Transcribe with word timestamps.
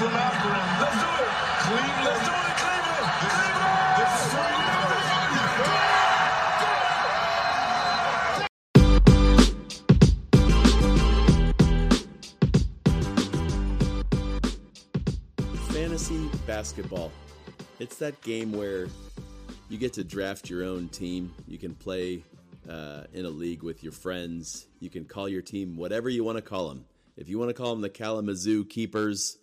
from 0.00 0.16
Akron. 0.16 0.64
Let's 0.80 0.96
do 0.96 1.12
it. 1.12 1.28
Cleveland. 1.60 2.04
Let's 2.06 2.24
do 2.24 2.32
it, 2.32 2.56
Cleveland. 2.56 3.04
Cleveland. 3.20 4.00
This 4.00 4.12
is 4.16 4.32
three 4.32 4.56
Fantasy 15.74 16.30
basketball. 16.46 17.12
It's 17.78 17.96
that 17.96 18.18
game 18.22 18.52
where 18.52 18.88
you 19.68 19.76
get 19.76 19.92
to 19.94 20.04
draft 20.04 20.48
your 20.48 20.64
own 20.64 20.88
team. 20.88 21.34
You 21.46 21.58
can 21.58 21.74
play 21.74 22.24
uh, 22.66 23.02
in 23.12 23.26
a 23.26 23.30
league 23.30 23.62
with 23.62 23.82
your 23.82 23.92
friends. 23.92 24.66
You 24.80 24.88
can 24.88 25.04
call 25.04 25.28
your 25.28 25.42
team 25.42 25.76
whatever 25.76 26.08
you 26.08 26.24
want 26.24 26.38
to 26.38 26.42
call 26.42 26.70
them. 26.70 26.86
If 27.18 27.28
you 27.28 27.38
want 27.38 27.50
to 27.50 27.54
call 27.54 27.74
them 27.74 27.82
the 27.82 27.90
Kalamazoo 27.90 28.64
Keepers, 28.64 29.36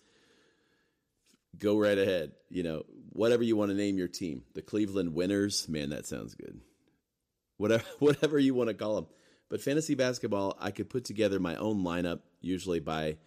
go 1.60 1.78
right 1.78 1.98
ahead. 1.98 2.32
You 2.50 2.64
know, 2.64 2.84
whatever 3.12 3.44
you 3.44 3.56
want 3.56 3.72
to 3.72 3.78
name 3.78 3.98
your 3.98 4.08
team. 4.08 4.44
The 4.54 4.62
Cleveland 4.62 5.14
Winners, 5.14 5.68
man, 5.68 5.90
that 5.90 6.06
sounds 6.06 6.36
good. 6.36 6.60
Whatever, 7.58 7.84
whatever 8.00 8.40
you 8.40 8.54
want 8.54 8.70
to 8.70 8.74
call 8.74 8.96
them. 8.96 9.08
But 9.50 9.62
fantasy 9.62 9.96
basketball, 9.96 10.58
I 10.60 10.72
could 10.72 10.90
put 10.90 11.06
together 11.06 11.40
my 11.40 11.56
own 11.56 11.84
lineup, 11.84 12.20
usually 12.42 12.82
by 12.82 13.18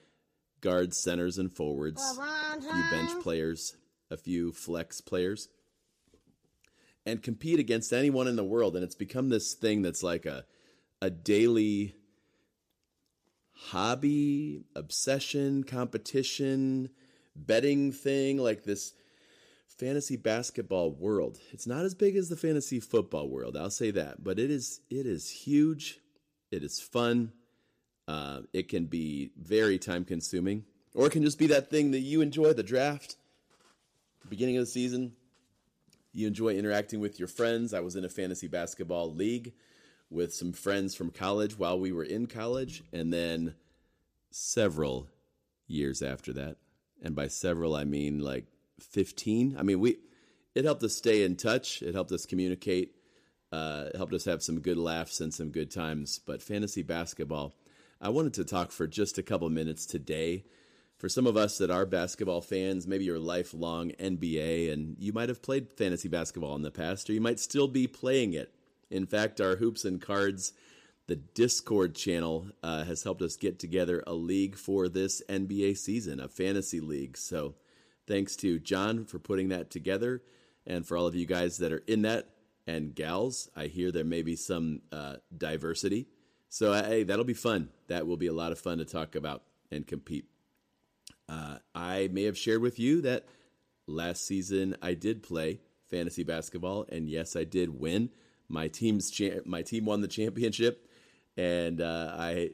guards, 0.61 0.99
centers, 0.99 1.39
and 1.39 1.51
forwards, 1.51 2.03
a 2.03 2.61
few 2.61 2.91
bench 2.91 3.23
players, 3.23 3.75
a 4.11 4.19
few 4.19 4.53
flex 4.53 5.01
players, 5.01 5.49
and 7.07 7.23
compete 7.23 7.59
against 7.59 7.95
anyone 7.95 8.29
in 8.29 8.37
the 8.37 8.45
world. 8.45 8.77
And 8.77 8.85
it's 8.85 8.95
become 8.95 9.31
this 9.31 9.55
thing 9.55 9.81
that's 9.81 10.03
like 10.03 10.27
a 10.27 10.45
a 11.03 11.11
daily 11.11 11.95
hobby, 13.53 14.65
obsession, 14.75 15.65
competition, 15.65 16.91
betting 17.35 17.93
thing, 17.93 18.39
like 18.39 18.65
this 18.65 18.93
fantasy 19.67 20.17
basketball 20.17 20.91
world. 20.91 21.39
It's 21.53 21.67
not 21.67 21.85
as 21.85 21.95
big 21.95 22.15
as 22.17 22.29
the 22.29 22.37
fantasy 22.37 22.81
football 22.81 23.29
world, 23.29 23.57
I'll 23.57 23.71
say 23.71 23.91
that, 23.93 24.23
but 24.23 24.39
it 24.39 24.51
is 24.51 24.81
it 24.91 25.07
is 25.07 25.31
huge. 25.31 26.01
It 26.51 26.63
is 26.63 26.81
fun. 26.81 27.33
Uh, 28.07 28.41
it 28.53 28.69
can 28.69 28.87
be 28.87 29.31
very 29.41 29.79
time 29.79 30.05
consuming, 30.05 30.65
or 30.95 31.07
it 31.07 31.11
can 31.11 31.23
just 31.23 31.39
be 31.39 31.47
that 31.47 31.71
thing 31.71 31.93
that 31.93 32.01
you 32.01 32.21
enjoy 32.21 32.53
the 32.53 32.63
draft, 32.63 33.17
beginning 34.29 34.57
of 34.57 34.63
the 34.63 34.71
season. 34.71 35.13
You 36.13 36.27
enjoy 36.27 36.57
interacting 36.57 36.99
with 36.99 37.21
your 37.21 37.29
friends. 37.29 37.73
I 37.73 37.81
was 37.81 37.95
in 37.95 38.05
a 38.05 38.09
fantasy 38.09 38.49
basketball 38.49 39.15
league 39.15 39.53
with 40.11 40.35
some 40.35 40.53
friends 40.53 40.97
from 40.97 41.11
college 41.11 41.57
while 41.57 41.79
we 41.79 41.93
were 41.93 42.03
in 42.03 42.27
college, 42.27 42.83
and 42.93 43.13
then 43.13 43.55
several 44.31 45.07
years 45.69 46.03
after 46.03 46.33
that. 46.33 46.57
And 47.03 47.15
by 47.15 47.29
several, 47.29 47.75
I 47.75 47.85
mean 47.85 48.21
like 48.21 48.47
15. 48.81 49.57
I 49.59 49.63
mean, 49.63 49.81
we 49.81 49.99
it 50.55 50.65
helped 50.65 50.83
us 50.83 50.97
stay 50.97 51.23
in 51.23 51.37
touch, 51.37 51.83
it 51.83 51.95
helped 51.95 52.13
us 52.13 52.27
communicate, 52.27 52.97
uh, 53.53 53.85
it 53.89 53.97
helped 53.97 54.13
us 54.13 54.25
have 54.25 54.43
some 54.43 54.61
good 54.61 54.79
laughs 54.79 55.21
and 55.21 55.33
some 55.33 55.51
good 55.51 55.71
times. 55.71 56.19
But 56.19 56.43
fantasy 56.43 56.83
basketball, 56.83 57.55
I 58.01 58.09
wanted 58.09 58.35
to 58.35 58.45
talk 58.45 58.73
for 58.73 58.87
just 58.87 59.19
a 59.19 59.23
couple 59.23 59.49
minutes 59.51 59.87
today. 59.87 60.45
For 60.99 61.09
some 61.09 61.27
of 61.27 61.37
us 61.37 61.57
that 61.59 61.71
are 61.71 61.87
basketball 61.87 62.43
fans, 62.43 62.87
maybe 62.87 63.05
you're 63.05 63.19
lifelong 63.19 63.93
NBA 63.93 64.71
and 64.71 64.97
you 64.99 65.13
might 65.15 65.31
have 65.31 65.41
played 65.41 65.73
fantasy 65.73 66.09
basketball 66.09 66.57
in 66.57 66.63
the 66.63 66.71
past, 66.71 67.09
or 67.09 67.15
you 67.15 67.23
might 67.23 67.41
still 67.41 67.69
be 67.69 67.87
playing 67.87 68.35
it. 68.35 68.53
In 68.91 69.07
fact, 69.07 69.41
our 69.41 69.57
Hoops 69.57 69.85
and 69.85 70.01
Cards, 70.01 70.53
the 71.11 71.17
Discord 71.17 71.97
channel, 71.97 72.47
uh, 72.63 72.85
has 72.85 73.03
helped 73.03 73.21
us 73.21 73.35
get 73.35 73.59
together 73.59 74.05
a 74.07 74.13
league 74.13 74.55
for 74.55 74.89
this 74.89 75.21
NBA 75.29 75.77
season, 75.77 76.21
a 76.21 76.29
fantasy 76.29 76.79
league. 76.79 77.17
So 77.17 77.57
thanks 78.07 78.37
to 78.37 78.61
John 78.61 79.05
for 79.07 79.19
putting 79.19 79.49
that 79.49 79.71
together. 79.71 80.23
And 80.65 80.87
for 80.87 80.97
all 80.97 81.09
of 81.09 81.17
you 81.17 81.27
guys 81.27 81.59
that 81.59 81.73
are 81.73 81.83
in 81.89 82.03
that 82.03 82.29
and 82.65 82.95
gals, 82.95 83.51
I 83.57 83.67
hear 83.67 83.91
there 83.91 84.05
may 84.05 84.23
be 84.23 84.37
some 84.37 84.83
uh, 84.93 85.17
diversity. 85.37 86.07
So, 86.49 86.73
uh, 86.73 86.87
hey, 86.87 87.03
that'll 87.03 87.25
be 87.25 87.35
fun. 87.35 87.71
That 87.89 88.07
will 88.07 88.17
be 88.17 88.29
a 88.29 88.33
lot 88.33 88.53
of 88.53 88.61
fun 88.61 88.79
to 88.79 88.85
talk 88.85 89.17
about 89.17 89.43
and 89.69 89.85
compete. 89.85 90.27
Uh, 91.29 91.59
I 91.75 92.09
may 92.13 92.23
have 92.23 92.39
shared 92.39 92.63
with 92.63 92.79
you 92.79 93.01
that 93.01 93.27
last 93.89 94.25
season 94.25 94.77
I 94.81 94.95
did 94.95 95.25
play 95.25 95.59
fantasy 95.89 96.23
basketball, 96.23 96.87
and 96.89 97.09
yes, 97.09 97.35
I 97.35 97.43
did 97.43 97.81
win. 97.81 98.11
My 98.49 98.69
team's 98.69 99.11
cha- 99.11 99.43
my 99.45 99.63
team 99.63 99.87
won 99.87 100.03
the 100.03 100.09
championship, 100.09 100.87
and 101.37 101.81
uh, 101.81 102.15
I, 102.17 102.51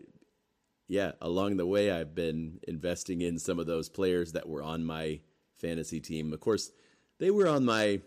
yeah, 0.89 1.13
along 1.21 1.57
the 1.57 1.67
way 1.67 1.91
I've 1.91 2.15
been 2.15 2.61
investing 2.67 3.21
in 3.21 3.39
some 3.39 3.59
of 3.59 3.67
those 3.67 3.89
players 3.89 4.33
that 4.33 4.49
were 4.49 4.63
on 4.63 4.85
my 4.85 5.21
fantasy 5.57 6.01
team. 6.01 6.33
Of 6.33 6.41
course, 6.41 6.71
they 7.19 7.31
were 7.31 7.49
on 7.49 7.65
my 7.65 8.01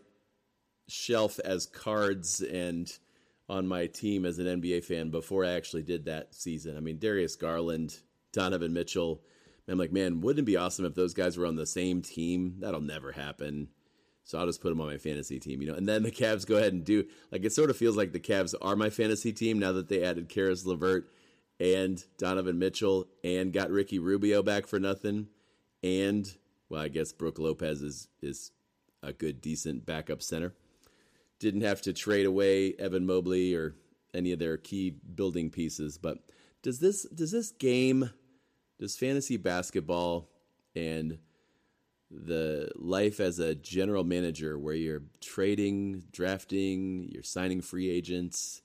shelf 0.87 1.39
as 1.43 1.65
cards 1.65 2.41
and 2.41 2.91
on 3.47 3.67
my 3.67 3.87
team 3.87 4.25
as 4.25 4.37
an 4.39 4.61
NBA 4.61 4.83
fan 4.85 5.09
before 5.09 5.43
I 5.43 5.51
actually 5.53 5.83
did 5.83 6.05
that 6.05 6.35
season. 6.35 6.77
I 6.77 6.79
mean, 6.79 6.99
Darius 6.99 7.35
Garland, 7.35 7.97
Donovan 8.31 8.73
Mitchell. 8.73 9.21
I'm 9.67 9.77
like, 9.77 9.91
man, 9.91 10.21
wouldn't 10.21 10.43
it 10.43 10.51
be 10.51 10.57
awesome 10.57 10.85
if 10.85 10.95
those 10.95 11.13
guys 11.13 11.37
were 11.37 11.45
on 11.45 11.55
the 11.55 11.65
same 11.65 12.01
team? 12.01 12.55
That'll 12.59 12.81
never 12.81 13.11
happen. 13.11 13.69
So 14.29 14.37
I'll 14.37 14.45
just 14.45 14.61
put 14.61 14.69
them 14.69 14.79
on 14.79 14.85
my 14.85 14.99
fantasy 14.99 15.39
team, 15.39 15.59
you 15.59 15.67
know. 15.67 15.73
And 15.73 15.89
then 15.89 16.03
the 16.03 16.11
Cavs 16.11 16.45
go 16.45 16.57
ahead 16.57 16.71
and 16.71 16.85
do 16.85 17.03
like 17.31 17.43
it 17.43 17.51
sort 17.51 17.71
of 17.71 17.77
feels 17.77 17.97
like 17.97 18.11
the 18.11 18.19
Cavs 18.19 18.53
are 18.61 18.75
my 18.75 18.91
fantasy 18.91 19.33
team 19.33 19.57
now 19.57 19.71
that 19.71 19.89
they 19.89 20.03
added 20.03 20.29
Caris 20.29 20.67
LeVert 20.67 21.11
and 21.59 22.05
Donovan 22.19 22.59
Mitchell 22.59 23.07
and 23.23 23.51
got 23.51 23.71
Ricky 23.71 23.97
Rubio 23.97 24.43
back 24.43 24.67
for 24.67 24.79
nothing. 24.79 25.29
And 25.81 26.31
well, 26.69 26.83
I 26.83 26.89
guess 26.89 27.11
Brooke 27.11 27.39
Lopez 27.39 27.81
is 27.81 28.07
is 28.21 28.51
a 29.01 29.13
good, 29.13 29.41
decent 29.41 29.87
backup 29.87 30.21
center. 30.21 30.53
Didn't 31.39 31.61
have 31.61 31.81
to 31.81 31.91
trade 31.91 32.27
away 32.27 32.75
Evan 32.77 33.07
Mobley 33.07 33.55
or 33.55 33.73
any 34.13 34.31
of 34.31 34.37
their 34.37 34.57
key 34.57 34.91
building 34.91 35.49
pieces. 35.49 35.97
But 35.97 36.19
does 36.61 36.77
this 36.77 37.01
does 37.05 37.31
this 37.31 37.49
game, 37.49 38.11
does 38.79 38.95
fantasy 38.95 39.37
basketball 39.37 40.29
and 40.75 41.17
the 42.11 42.71
life 42.75 43.19
as 43.19 43.39
a 43.39 43.55
general 43.55 44.03
manager 44.03 44.57
where 44.57 44.73
you're 44.73 45.03
trading, 45.21 46.03
drafting, 46.11 47.07
you're 47.11 47.23
signing 47.23 47.61
free 47.61 47.89
agents, 47.89 48.61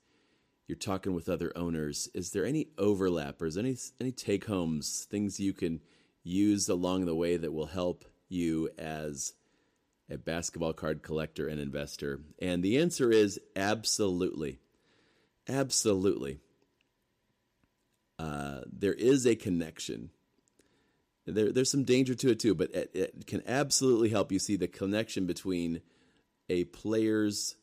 you're 0.66 0.78
talking 0.78 1.12
with 1.12 1.28
other 1.28 1.52
owners, 1.54 2.08
is 2.14 2.30
there 2.30 2.46
any 2.46 2.68
overlap 2.78 3.40
or 3.42 3.46
is 3.46 3.54
there 3.54 3.64
any 3.64 3.76
any 4.00 4.12
take 4.12 4.46
homes, 4.46 5.06
things 5.10 5.38
you 5.38 5.52
can 5.52 5.80
use 6.22 6.68
along 6.68 7.04
the 7.04 7.14
way 7.14 7.36
that 7.36 7.52
will 7.52 7.66
help 7.66 8.06
you 8.28 8.70
as 8.78 9.34
a 10.10 10.16
basketball 10.16 10.72
card 10.72 11.02
collector 11.02 11.46
and 11.46 11.60
investor? 11.60 12.20
And 12.40 12.62
the 12.62 12.78
answer 12.78 13.10
is 13.10 13.38
absolutely. 13.54 14.58
Absolutely. 15.46 16.40
Uh, 18.18 18.60
there 18.72 18.94
is 18.94 19.26
a 19.26 19.36
connection. 19.36 20.10
There, 21.26 21.52
there's 21.52 21.70
some 21.70 21.84
danger 21.84 22.14
to 22.14 22.30
it 22.30 22.40
too, 22.40 22.54
but 22.54 22.74
it, 22.74 22.90
it 22.94 23.26
can 23.26 23.42
absolutely 23.46 24.10
help 24.10 24.30
you 24.30 24.38
see 24.38 24.56
the 24.56 24.68
connection 24.68 25.26
between 25.26 25.80
a 26.48 26.64
player's 26.64 27.56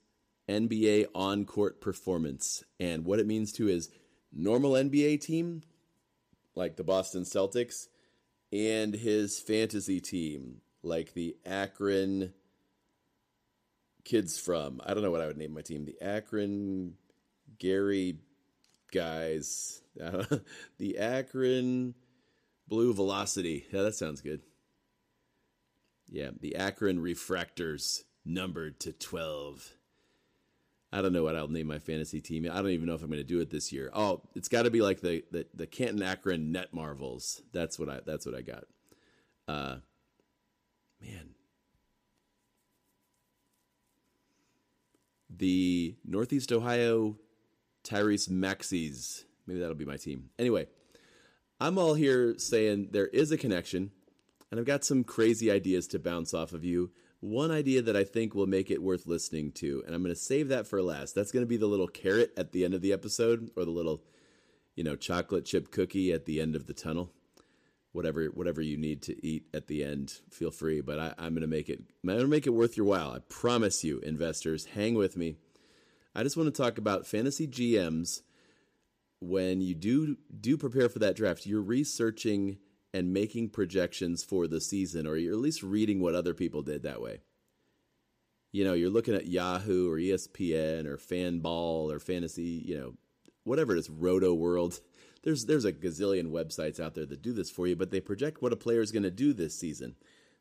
NBA 0.50 1.08
on 1.14 1.46
court 1.46 1.82
performance 1.82 2.64
and 2.80 3.06
what 3.06 3.20
it 3.20 3.28
means 3.28 3.52
to 3.54 3.66
his 3.66 3.90
normal 4.34 4.72
NBA 4.72 5.22
team, 5.22 5.62
like 6.56 6.76
the 6.76 6.84
Boston 6.84 7.24
Celtics, 7.24 7.88
and 8.52 8.94
his 8.94 9.40
fantasy 9.40 10.00
team, 10.00 10.62
like 10.84 11.14
the 11.14 11.38
Akron 11.46 12.34
kids 14.04 14.40
from. 14.40 14.82
I 14.86 14.94
don't 14.94 15.04
know 15.04 15.12
what 15.12 15.22
I 15.22 15.28
would 15.28 15.38
name 15.38 15.54
my 15.54 15.62
team. 15.62 15.86
The 15.86 16.02
Akron 16.02 16.96
Gary 17.60 18.18
guys. 18.92 19.82
the 20.78 20.98
Akron 20.98 21.96
Blue 22.72 22.94
Velocity. 22.94 23.68
Yeah, 23.70 23.82
that 23.82 23.96
sounds 23.96 24.22
good. 24.22 24.40
Yeah, 26.10 26.30
the 26.40 26.56
Akron 26.56 27.00
Refractors 27.00 28.04
numbered 28.24 28.80
to 28.80 28.94
12. 28.94 29.74
I 30.94 31.02
don't 31.02 31.12
know 31.12 31.24
what 31.24 31.36
I'll 31.36 31.50
name 31.50 31.68
my 31.68 31.80
fantasy 31.80 32.22
team. 32.22 32.50
I 32.50 32.56
don't 32.56 32.70
even 32.70 32.86
know 32.86 32.94
if 32.94 33.02
I'm 33.02 33.10
going 33.10 33.20
to 33.20 33.26
do 33.26 33.42
it 33.42 33.50
this 33.50 33.74
year. 33.74 33.90
Oh, 33.94 34.22
it's 34.36 34.48
got 34.48 34.64
to 34.64 34.72
be 34.72 34.82
like 34.82 35.02
the, 35.02 35.24
the 35.32 35.46
the 35.54 35.68
Canton 35.68 36.02
Akron 36.02 36.54
Net 36.54 36.74
Marvels. 36.74 37.42
That's 37.52 37.78
what 37.78 37.90
I 37.90 38.00
that's 38.06 38.26
what 38.26 38.36
I 38.36 38.42
got. 38.42 38.64
Uh 39.48 39.78
man. 41.02 41.36
The 45.30 45.96
Northeast 46.06 46.54
Ohio 46.54 47.18
Tyrese 47.84 48.30
Maxey's. 48.30 49.26
Maybe 49.46 49.60
that'll 49.60 49.76
be 49.76 49.86
my 49.86 49.98
team. 49.98 50.30
Anyway, 50.38 50.68
I'm 51.62 51.78
all 51.78 51.94
here 51.94 52.34
saying 52.40 52.88
there 52.90 53.06
is 53.06 53.32
a 53.32 53.38
connection, 53.38 53.92
and 54.50 54.60
I've 54.60 54.66
got 54.66 54.84
some 54.84 55.04
crazy 55.04 55.52
ideas 55.52 55.86
to 55.90 56.00
bounce 56.00 56.34
off 56.34 56.54
of 56.54 56.66
you. 56.66 56.90
One 57.20 57.52
idea 57.52 57.84
that 57.84 57.96
I 57.96 58.04
think 58.04 58.34
will 58.34 58.48
make 58.48 58.72
it 58.72 58.82
worth 58.82 59.06
listening 59.06 59.52
to, 59.54 59.84
and 59.86 59.94
I'm 59.94 60.02
going 60.02 60.12
to 60.12 60.20
save 60.20 60.48
that 60.48 60.66
for 60.66 60.82
last. 60.82 61.14
That's 61.14 61.32
going 61.32 61.44
to 61.44 61.48
be 61.48 61.58
the 61.58 61.68
little 61.68 61.88
carrot 61.88 62.34
at 62.36 62.52
the 62.52 62.66
end 62.66 62.74
of 62.74 62.82
the 62.82 62.92
episode, 62.92 63.52
or 63.56 63.64
the 63.64 63.70
little, 63.70 64.02
you 64.76 64.84
know, 64.84 64.96
chocolate 64.96 65.46
chip 65.46 65.70
cookie 65.70 66.12
at 66.12 66.26
the 66.26 66.42
end 66.42 66.56
of 66.56 66.66
the 66.66 66.74
tunnel. 66.74 67.12
whatever 67.92 68.26
whatever 68.28 68.62
you 68.62 68.78
need 68.78 69.02
to 69.04 69.26
eat 69.26 69.46
at 69.54 69.68
the 69.68 69.84
end, 69.84 70.20
feel 70.30 70.52
free. 70.52 70.82
But 70.82 71.00
I, 71.00 71.14
I'm 71.20 71.34
gonna 71.34 71.48
make 71.48 71.70
it 71.70 71.84
I'm 72.04 72.10
gonna 72.10 72.28
make 72.28 72.48
it 72.48 72.52
worth 72.52 72.78
your 72.78 72.86
while. 72.86 73.12
I 73.12 73.20
promise 73.30 73.84
you, 73.84 74.00
investors. 74.00 74.66
Hang 74.74 74.96
with 74.96 75.18
me. 75.18 75.36
I 76.16 76.24
just 76.24 76.38
want 76.38 76.54
to 76.54 76.62
talk 76.62 76.78
about 76.78 77.06
fantasy 77.06 77.48
GMs. 77.48 78.22
When 79.22 79.62
you 79.62 79.76
do 79.76 80.18
do 80.40 80.58
prepare 80.58 80.90
for 80.90 81.00
that 81.00 81.16
draft, 81.16 81.46
you're 81.46 81.62
researching 81.62 82.58
and 82.94 83.14
making 83.14 83.50
projections 83.50 84.24
for 84.24 84.48
the 84.48 84.60
season, 84.60 85.08
or 85.08 85.16
you're 85.16 85.34
at 85.34 85.40
least 85.40 85.64
reading 85.64 86.02
what 86.02 86.16
other 86.16 86.34
people 86.34 86.62
did 86.62 86.84
that 86.84 87.02
way. 87.02 87.22
You 88.52 88.66
know, 88.66 88.74
you're 88.74 88.90
looking 88.90 89.16
at 89.16 89.28
Yahoo 89.28 89.90
or 89.90 89.96
ESPN 89.96 90.86
or 90.86 90.98
Fanball 90.98 91.92
or 91.92 92.00
Fantasy, 92.00 92.64
you 92.66 92.78
know, 92.78 92.96
whatever 93.44 93.76
it 93.76 93.80
is, 93.80 93.90
Rotoworld. 93.90 94.82
There's 95.24 95.46
there's 95.46 95.66
a 95.66 95.72
gazillion 95.72 96.32
websites 96.32 96.80
out 96.80 96.96
there 96.96 97.06
that 97.06 97.22
do 97.22 97.32
this 97.32 97.52
for 97.52 97.68
you, 97.68 97.76
but 97.76 97.92
they 97.92 98.00
project 98.02 98.42
what 98.42 98.54
a 98.54 98.56
player 98.56 98.82
is 98.82 98.92
going 98.92 99.04
to 99.04 99.12
do 99.12 99.34
this 99.34 99.56
season. 99.56 99.94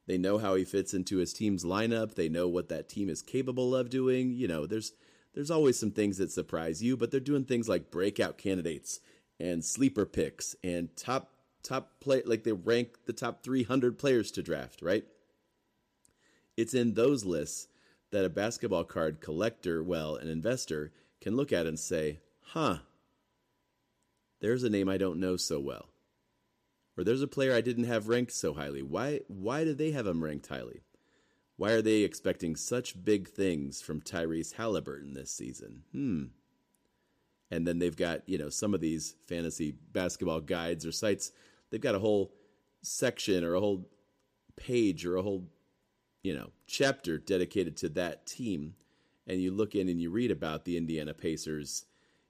They 0.07 0.17
know 0.17 0.39
how 0.39 0.55
he 0.55 0.65
fits 0.65 0.95
into 0.95 1.19
his 1.19 1.35
team's 1.35 1.67
lineup. 1.67 2.15
They 2.15 2.31
know 2.31 2.49
what 2.49 2.71
that 2.71 2.89
team 2.89 3.11
is 3.11 3.21
capable 3.21 3.77
of 3.77 3.91
doing. 3.91 4.33
You 4.33 4.49
know, 4.49 4.65
there's 4.65 4.95
there's 5.35 5.51
always 5.51 5.79
some 5.79 5.93
things 5.93 6.19
that 6.19 6.33
surprise 6.33 6.83
you, 6.83 6.97
but 6.97 7.11
they're 7.11 7.21
doing 7.21 7.45
things 7.45 7.69
like 7.69 7.91
breakout 7.91 8.39
candidates 8.39 9.01
and 9.39 9.65
sleeper 9.65 10.07
picks 10.07 10.57
and 10.63 10.95
top 10.97 11.33
top 11.63 12.01
play 12.01 12.23
like 12.25 12.45
they 12.45 12.53
rank 12.53 12.97
the 13.07 13.13
top 13.13 13.43
300 13.43 13.99
players 13.99 14.31
to 14.33 14.43
draft, 14.43 14.83
right? 14.83 15.05
It's 16.57 16.75
in 16.75 16.95
those 16.95 17.25
lists 17.25 17.69
that 18.11 18.25
a 18.25 18.31
basketball 18.31 18.85
card 18.85 19.21
collector, 19.21 19.83
well, 19.83 20.17
an 20.17 20.29
investor 20.29 20.93
can 21.21 21.37
look 21.37 21.53
at 21.53 21.67
and 21.67 21.79
say, 21.79 22.21
"Huh, 22.41 22.79
there's 24.41 24.65
a 24.65 24.71
name 24.71 24.89
I 24.89 24.99
don't 24.99 25.21
know 25.21 25.37
so 25.37 25.61
well." 25.61 25.91
Or 26.97 27.05
there's 27.05 27.23
a 27.23 27.29
player 27.29 27.55
I 27.55 27.61
didn't 27.61 27.85
have 27.85 28.09
ranked 28.09 28.33
so 28.33 28.53
highly. 28.55 28.83
Why 28.83 29.21
why 29.29 29.65
do 29.65 29.75
they 29.75 29.93
have 29.93 30.07
him 30.07 30.25
ranked 30.25 30.49
highly? 30.49 30.83
Why 31.61 31.73
are 31.73 31.83
they 31.83 32.05
expecting 32.05 32.57
such 32.57 33.05
big 33.05 33.29
things 33.29 33.83
from 33.83 34.01
Tyrese 34.01 34.55
Halliburton 34.55 35.13
this 35.13 35.31
season? 35.31 35.83
Hmm. 35.93 36.25
And 37.51 37.67
then 37.67 37.79
they've 37.79 37.95
got, 37.95 38.27
you 38.27 38.39
know, 38.39 38.49
some 38.49 38.73
of 38.73 38.81
these 38.81 39.15
fantasy 39.27 39.75
basketball 39.93 40.41
guides 40.41 40.87
or 40.87 40.93
sites, 40.93 41.33
they've 41.69 41.79
got 41.79 41.95
a 41.95 41.99
whole 41.99 42.33
section 42.81 43.45
or 43.45 43.53
a 43.53 43.61
whole 43.61 43.91
page 44.57 45.05
or 45.05 45.17
a 45.17 45.23
whole, 45.23 45.51
you 46.23 46.33
know, 46.33 46.49
chapter 46.67 47.19
dedicated 47.19 47.77
to 47.77 47.91
that 47.91 48.25
team. 48.25 48.73
And 49.27 49.43
you 49.43 49.51
look 49.51 49.75
in 49.75 49.91
and 49.91 50.01
you 50.01 50.09
read 50.09 50.31
about 50.31 50.65
the 50.65 50.79
Indiana 50.79 51.13
Pacers. 51.13 51.85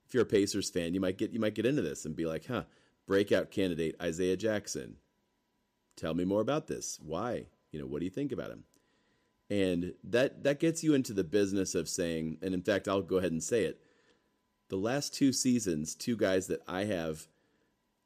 If 0.05 0.13
you're 0.13 0.23
a 0.23 0.25
Pacers 0.25 0.69
fan, 0.69 0.93
you 0.93 0.99
might 0.99 1.17
get 1.17 1.31
you 1.31 1.39
might 1.39 1.55
get 1.55 1.65
into 1.65 1.81
this 1.81 2.03
and 2.03 2.17
be 2.17 2.25
like, 2.25 2.47
huh, 2.47 2.63
breakout 3.07 3.49
candidate 3.49 3.95
Isaiah 4.01 4.35
Jackson. 4.35 4.97
Tell 5.95 6.13
me 6.13 6.25
more 6.25 6.41
about 6.41 6.67
this. 6.67 6.99
Why? 7.01 7.45
You 7.71 7.79
know, 7.79 7.85
what 7.85 7.99
do 7.99 8.05
you 8.05 8.11
think 8.11 8.33
about 8.33 8.51
him? 8.51 8.65
And 9.51 9.95
that 10.05 10.45
that 10.45 10.61
gets 10.61 10.81
you 10.81 10.93
into 10.93 11.11
the 11.11 11.25
business 11.25 11.75
of 11.75 11.89
saying, 11.89 12.37
and 12.41 12.53
in 12.53 12.61
fact, 12.61 12.87
I'll 12.87 13.01
go 13.01 13.17
ahead 13.17 13.33
and 13.33 13.43
say 13.43 13.65
it. 13.65 13.81
The 14.69 14.77
last 14.77 15.13
two 15.13 15.33
seasons, 15.33 15.93
two 15.93 16.15
guys 16.15 16.47
that 16.47 16.61
I 16.69 16.85
have 16.85 17.27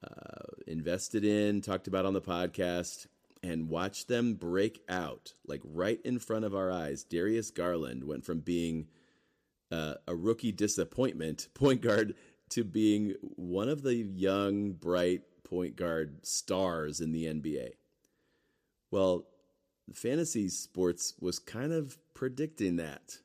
uh, 0.03 0.55
invested 0.65 1.23
in, 1.23 1.61
talked 1.61 1.87
about 1.87 2.07
on 2.07 2.13
the 2.13 2.21
podcast, 2.21 3.05
and 3.43 3.69
watched 3.69 4.07
them 4.07 4.33
break 4.33 4.81
out 4.89 5.33
like 5.45 5.61
right 5.63 5.99
in 6.03 6.17
front 6.17 6.45
of 6.45 6.55
our 6.55 6.71
eyes. 6.71 7.03
Darius 7.03 7.51
Garland 7.51 8.05
went 8.05 8.25
from 8.25 8.39
being 8.39 8.87
uh, 9.71 9.93
a 10.07 10.15
rookie 10.15 10.51
disappointment 10.51 11.49
point 11.53 11.81
guard 11.81 12.15
to 12.49 12.63
being 12.63 13.13
one 13.35 13.69
of 13.69 13.83
the 13.83 13.93
young, 13.93 14.71
bright 14.71 15.21
point 15.43 15.75
guard 15.75 16.25
stars 16.25 17.01
in 17.01 17.11
the 17.11 17.25
NBA. 17.25 17.73
Well, 18.89 19.25
fantasy 19.93 20.49
sports 20.49 21.13
was 21.19 21.39
kind 21.39 21.71
of 21.71 21.97
predicting 22.13 22.77
that. 22.77 23.17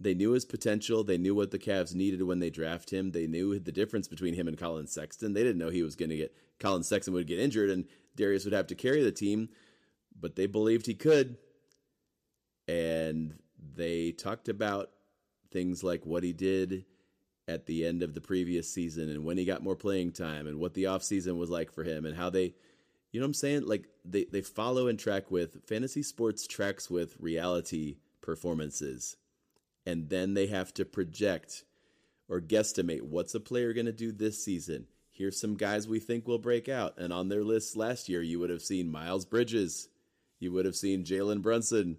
They 0.00 0.14
knew 0.14 0.30
his 0.30 0.44
potential. 0.44 1.02
They 1.02 1.18
knew 1.18 1.34
what 1.34 1.50
the 1.50 1.58
Cavs 1.58 1.94
needed 1.94 2.22
when 2.22 2.38
they 2.38 2.50
draft 2.50 2.90
him. 2.90 3.10
They 3.10 3.26
knew 3.26 3.58
the 3.58 3.72
difference 3.72 4.06
between 4.06 4.34
him 4.34 4.46
and 4.46 4.56
Collin 4.56 4.86
Sexton. 4.86 5.32
They 5.32 5.42
didn't 5.42 5.58
know 5.58 5.70
he 5.70 5.82
was 5.82 5.96
going 5.96 6.10
to 6.10 6.16
get 6.16 6.36
Collin 6.60 6.84
Sexton 6.84 7.14
would 7.14 7.26
get 7.26 7.40
injured 7.40 7.70
and 7.70 7.84
Darius 8.14 8.44
would 8.44 8.54
have 8.54 8.68
to 8.68 8.74
carry 8.74 9.02
the 9.02 9.12
team, 9.12 9.48
but 10.18 10.36
they 10.36 10.46
believed 10.46 10.86
he 10.86 10.94
could. 10.94 11.36
And 12.68 13.34
they 13.74 14.12
talked 14.12 14.48
about 14.48 14.90
things 15.50 15.82
like 15.82 16.04
what 16.04 16.22
he 16.22 16.32
did 16.32 16.84
at 17.48 17.66
the 17.66 17.86
end 17.86 18.02
of 18.02 18.14
the 18.14 18.20
previous 18.20 18.70
season 18.70 19.08
and 19.08 19.24
when 19.24 19.38
he 19.38 19.44
got 19.44 19.62
more 19.62 19.74
playing 19.74 20.12
time 20.12 20.46
and 20.46 20.60
what 20.60 20.74
the 20.74 20.84
offseason 20.84 21.38
was 21.38 21.48
like 21.48 21.72
for 21.72 21.82
him 21.82 22.04
and 22.04 22.14
how 22.14 22.28
they 22.28 22.52
you 23.10 23.20
know 23.20 23.24
what 23.24 23.28
I'm 23.28 23.34
saying? 23.34 23.66
Like 23.66 23.88
they, 24.04 24.24
they 24.24 24.42
follow 24.42 24.88
and 24.88 24.98
track 24.98 25.30
with 25.30 25.66
fantasy 25.66 26.02
sports 26.02 26.46
tracks 26.46 26.90
with 26.90 27.16
reality 27.18 27.96
performances. 28.20 29.16
And 29.86 30.10
then 30.10 30.34
they 30.34 30.48
have 30.48 30.74
to 30.74 30.84
project 30.84 31.64
or 32.28 32.40
guesstimate 32.40 33.02
what's 33.02 33.34
a 33.34 33.40
player 33.40 33.72
going 33.72 33.86
to 33.86 33.92
do 33.92 34.12
this 34.12 34.44
season. 34.44 34.86
Here's 35.10 35.40
some 35.40 35.56
guys 35.56 35.88
we 35.88 35.98
think 35.98 36.28
will 36.28 36.38
break 36.38 36.68
out. 36.68 36.98
And 36.98 37.12
on 37.12 37.28
their 37.28 37.42
list 37.42 37.76
last 37.76 38.08
year, 38.08 38.22
you 38.22 38.38
would 38.38 38.50
have 38.50 38.62
seen 38.62 38.90
Miles 38.90 39.24
Bridges. 39.24 39.88
You 40.38 40.52
would 40.52 40.66
have 40.66 40.76
seen 40.76 41.04
Jalen 41.04 41.42
Brunson. 41.42 41.96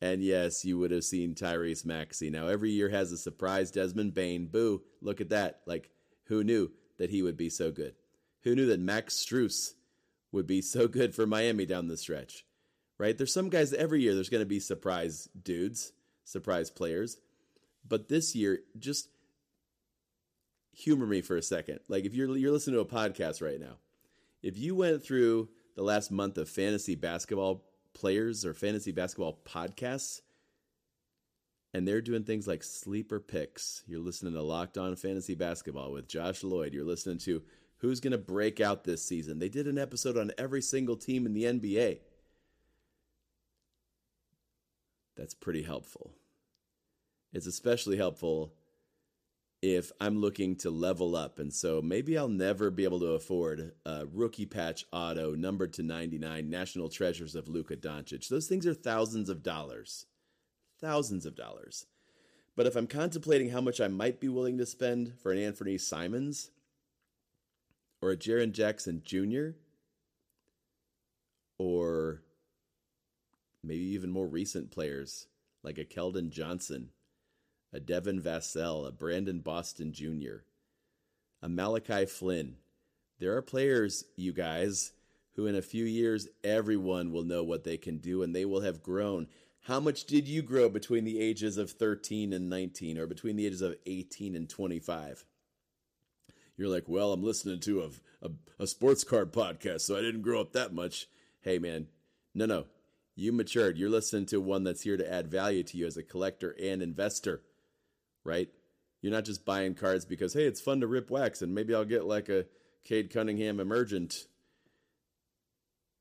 And 0.00 0.22
yes, 0.22 0.64
you 0.64 0.78
would 0.78 0.90
have 0.90 1.04
seen 1.04 1.34
Tyrese 1.34 1.86
Maxey. 1.86 2.28
Now, 2.28 2.48
every 2.48 2.70
year 2.70 2.88
has 2.88 3.10
a 3.10 3.16
surprise 3.16 3.70
Desmond 3.70 4.14
Bane. 4.14 4.46
Boo, 4.46 4.82
look 5.00 5.20
at 5.20 5.30
that. 5.30 5.60
Like, 5.66 5.90
who 6.24 6.44
knew 6.44 6.70
that 6.98 7.10
he 7.10 7.22
would 7.22 7.36
be 7.36 7.48
so 7.48 7.70
good? 7.70 7.94
Who 8.42 8.54
knew 8.54 8.66
that 8.66 8.80
Max 8.80 9.14
Strus 9.14 9.74
would 10.32 10.46
be 10.46 10.60
so 10.62 10.88
good 10.88 11.14
for 11.14 11.26
Miami 11.26 11.66
down 11.66 11.88
the 11.88 11.96
stretch, 11.96 12.44
right? 12.98 13.16
There's 13.16 13.32
some 13.32 13.48
guys 13.48 13.72
every 13.72 14.02
year 14.02 14.14
there's 14.14 14.28
going 14.28 14.42
to 14.42 14.46
be 14.46 14.60
surprise 14.60 15.28
dudes, 15.40 15.92
surprise 16.24 16.70
players. 16.70 17.16
But 17.86 18.08
this 18.08 18.34
year, 18.34 18.60
just 18.78 19.08
humor 20.72 21.06
me 21.06 21.22
for 21.22 21.36
a 21.36 21.42
second. 21.42 21.80
Like 21.88 22.04
if 22.04 22.14
you're 22.14 22.36
you're 22.36 22.52
listening 22.52 22.76
to 22.76 22.80
a 22.80 22.84
podcast 22.84 23.40
right 23.40 23.60
now, 23.60 23.78
if 24.42 24.58
you 24.58 24.74
went 24.74 25.02
through 25.02 25.48
the 25.76 25.82
last 25.82 26.10
month 26.10 26.38
of 26.38 26.48
fantasy 26.48 26.94
basketball 26.94 27.64
players 27.94 28.44
or 28.44 28.54
fantasy 28.54 28.92
basketball 28.92 29.38
podcasts, 29.44 30.20
and 31.74 31.86
they're 31.86 32.00
doing 32.00 32.24
things 32.24 32.46
like 32.46 32.62
sleeper 32.62 33.20
picks. 33.20 33.82
You're 33.86 34.00
listening 34.00 34.32
to 34.32 34.42
Locked 34.42 34.78
On 34.78 34.96
Fantasy 34.96 35.34
Basketball 35.34 35.92
with 35.92 36.08
Josh 36.08 36.42
Lloyd. 36.42 36.72
You're 36.72 36.84
listening 36.84 37.18
to 37.18 37.42
who's 37.78 38.00
going 38.00 38.12
to 38.12 38.18
break 38.18 38.60
out 38.60 38.84
this 38.84 39.04
season. 39.04 39.38
They 39.38 39.48
did 39.48 39.66
an 39.66 39.78
episode 39.78 40.16
on 40.16 40.32
every 40.36 40.62
single 40.62 40.96
team 40.96 41.26
in 41.26 41.34
the 41.34 41.44
NBA. 41.44 41.98
That's 45.16 45.34
pretty 45.34 45.62
helpful. 45.62 46.12
It's 47.32 47.46
especially 47.46 47.96
helpful 47.96 48.54
if 49.60 49.90
I'm 50.00 50.20
looking 50.20 50.54
to 50.56 50.70
level 50.70 51.16
up. 51.16 51.38
And 51.38 51.52
so 51.52 51.82
maybe 51.82 52.16
I'll 52.16 52.28
never 52.28 52.70
be 52.70 52.84
able 52.84 53.00
to 53.00 53.12
afford 53.12 53.72
a 53.84 54.06
rookie 54.06 54.46
patch 54.46 54.84
auto 54.92 55.34
numbered 55.34 55.72
to 55.74 55.82
99 55.82 56.48
national 56.48 56.88
treasures 56.88 57.34
of 57.34 57.48
Luka 57.48 57.76
Doncic. 57.76 58.28
Those 58.28 58.46
things 58.46 58.66
are 58.66 58.74
thousands 58.74 59.28
of 59.28 59.42
dollars. 59.42 60.06
Thousands 60.80 61.26
of 61.26 61.34
dollars. 61.34 61.86
But 62.54 62.66
if 62.66 62.76
I'm 62.76 62.86
contemplating 62.86 63.50
how 63.50 63.60
much 63.60 63.80
I 63.80 63.88
might 63.88 64.20
be 64.20 64.28
willing 64.28 64.58
to 64.58 64.66
spend 64.66 65.14
for 65.20 65.32
an 65.32 65.38
Anthony 65.38 65.78
Simons, 65.78 66.50
or 68.00 68.10
a 68.10 68.16
Jaren 68.16 68.52
Jackson 68.52 69.02
Jr., 69.04 69.50
or 71.58 72.22
maybe 73.64 73.84
even 73.84 74.10
more 74.10 74.28
recent 74.28 74.70
players 74.70 75.26
like 75.62 75.78
a 75.78 75.84
Keldon 75.84 76.30
Johnson, 76.30 76.90
a 77.72 77.80
Devin 77.80 78.22
Vassell, 78.22 78.86
a 78.86 78.92
Brandon 78.92 79.40
Boston 79.40 79.92
Jr., 79.92 80.44
a 81.42 81.48
Malachi 81.48 82.06
Flynn. 82.06 82.56
There 83.18 83.36
are 83.36 83.42
players, 83.42 84.04
you 84.16 84.32
guys, 84.32 84.92
who 85.34 85.46
in 85.46 85.54
a 85.54 85.62
few 85.62 85.84
years 85.84 86.28
everyone 86.42 87.12
will 87.12 87.24
know 87.24 87.44
what 87.44 87.64
they 87.64 87.76
can 87.76 87.98
do 87.98 88.22
and 88.22 88.34
they 88.34 88.44
will 88.44 88.60
have 88.60 88.82
grown. 88.82 89.28
How 89.62 89.80
much 89.80 90.04
did 90.04 90.26
you 90.26 90.42
grow 90.42 90.68
between 90.68 91.04
the 91.04 91.20
ages 91.20 91.58
of 91.58 91.70
13 91.70 92.32
and 92.32 92.48
19 92.48 92.98
or 92.98 93.06
between 93.06 93.36
the 93.36 93.46
ages 93.46 93.62
of 93.62 93.76
18 93.86 94.34
and 94.34 94.48
25? 94.48 95.24
You're 96.58 96.68
like, 96.68 96.88
well, 96.88 97.12
I'm 97.12 97.22
listening 97.22 97.60
to 97.60 97.82
a, 97.82 98.26
a, 98.26 98.30
a 98.58 98.66
sports 98.66 99.04
card 99.04 99.32
podcast, 99.32 99.82
so 99.82 99.96
I 99.96 100.02
didn't 100.02 100.22
grow 100.22 100.40
up 100.40 100.52
that 100.52 100.74
much. 100.74 101.06
Hey, 101.40 101.58
man, 101.60 101.86
no, 102.34 102.46
no, 102.46 102.64
you 103.14 103.32
matured. 103.32 103.78
You're 103.78 103.88
listening 103.88 104.26
to 104.26 104.40
one 104.40 104.64
that's 104.64 104.82
here 104.82 104.96
to 104.96 105.10
add 105.10 105.30
value 105.30 105.62
to 105.62 105.76
you 105.78 105.86
as 105.86 105.96
a 105.96 106.02
collector 106.02 106.56
and 106.60 106.82
investor, 106.82 107.42
right? 108.24 108.48
You're 109.00 109.12
not 109.12 109.24
just 109.24 109.44
buying 109.44 109.74
cards 109.74 110.04
because, 110.04 110.34
hey, 110.34 110.46
it's 110.46 110.60
fun 110.60 110.80
to 110.80 110.88
rip 110.88 111.10
wax 111.10 111.42
and 111.42 111.54
maybe 111.54 111.74
I'll 111.74 111.84
get 111.84 112.04
like 112.04 112.28
a 112.28 112.46
Cade 112.84 113.12
Cunningham 113.12 113.60
emergent. 113.60 114.16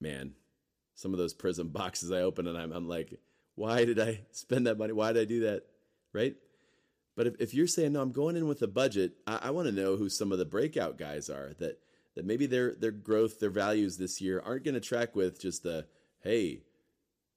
Man, 0.02 0.34
some 0.96 1.14
of 1.14 1.20
those 1.20 1.36
Prizm 1.36 1.72
boxes 1.72 2.12
I 2.12 2.22
open 2.22 2.48
and 2.48 2.58
I'm, 2.58 2.72
I'm 2.72 2.88
like, 2.88 3.20
why 3.54 3.86
did 3.86 4.00
I 4.00 4.22
spend 4.32 4.66
that 4.66 4.80
money? 4.80 4.94
Why 4.94 5.14
did 5.14 5.22
I 5.22 5.26
do 5.26 5.40
that? 5.42 5.64
Right? 6.14 6.36
But 7.18 7.26
if, 7.26 7.36
if 7.40 7.54
you're 7.56 7.68
saying, 7.68 7.94
no, 7.94 8.02
I'm 8.02 8.12
going 8.12 8.38
in 8.38 8.48
with 8.48 8.62
a 8.62 8.68
budget, 8.68 9.14
I, 9.26 9.40
I 9.44 9.50
want 9.50 9.68
to 9.68 9.74
know 9.74 9.98
who 9.98 10.08
some 10.08 10.32
of 10.32 10.38
the 10.38 10.46
breakout 10.46 10.98
guys 10.98 11.30
are 11.30 11.54
that 11.58 11.80
that 12.16 12.26
maybe 12.26 12.46
their 12.46 12.76
their 12.76 12.92
growth, 12.92 13.40
their 13.40 13.50
values 13.50 13.98
this 13.98 14.22
year 14.22 14.42
aren't 14.46 14.64
going 14.64 14.76
to 14.76 14.80
track 14.80 15.16
with 15.16 15.42
just 15.42 15.64
the 15.64 15.88
hey, 16.24 16.62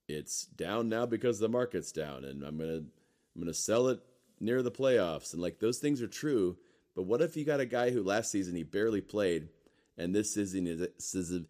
it's 0.07 0.45
down 0.45 0.89
now 0.89 1.07
because 1.07 1.39
the 1.39 1.49
market's 1.49 1.93
down, 1.93 2.25
and 2.25 2.45
I'm 2.45 2.59
gonna 2.59 2.77
I'm 2.77 3.41
gonna 3.41 3.55
sell 3.55 3.89
it 3.89 4.01
near 4.39 4.63
the 4.63 4.71
playoffs, 4.71 5.33
and 5.33 5.41
like 5.41 5.59
those 5.61 5.79
things 5.79 6.03
are 6.03 6.09
true. 6.09 6.59
But 6.95 7.05
what 7.05 7.23
if 7.23 7.37
you 7.37 7.47
got 7.47 7.61
a 7.61 7.67
guy 7.67 7.91
who 7.91 8.03
last 8.03 8.31
season 8.31 8.55
he 8.55 8.63
barely 8.63 9.01
played, 9.01 9.49
and 9.97 10.15
this 10.15 10.35
season 10.35 10.67
is 10.67 10.81
this 10.91 11.15
is 11.15 11.41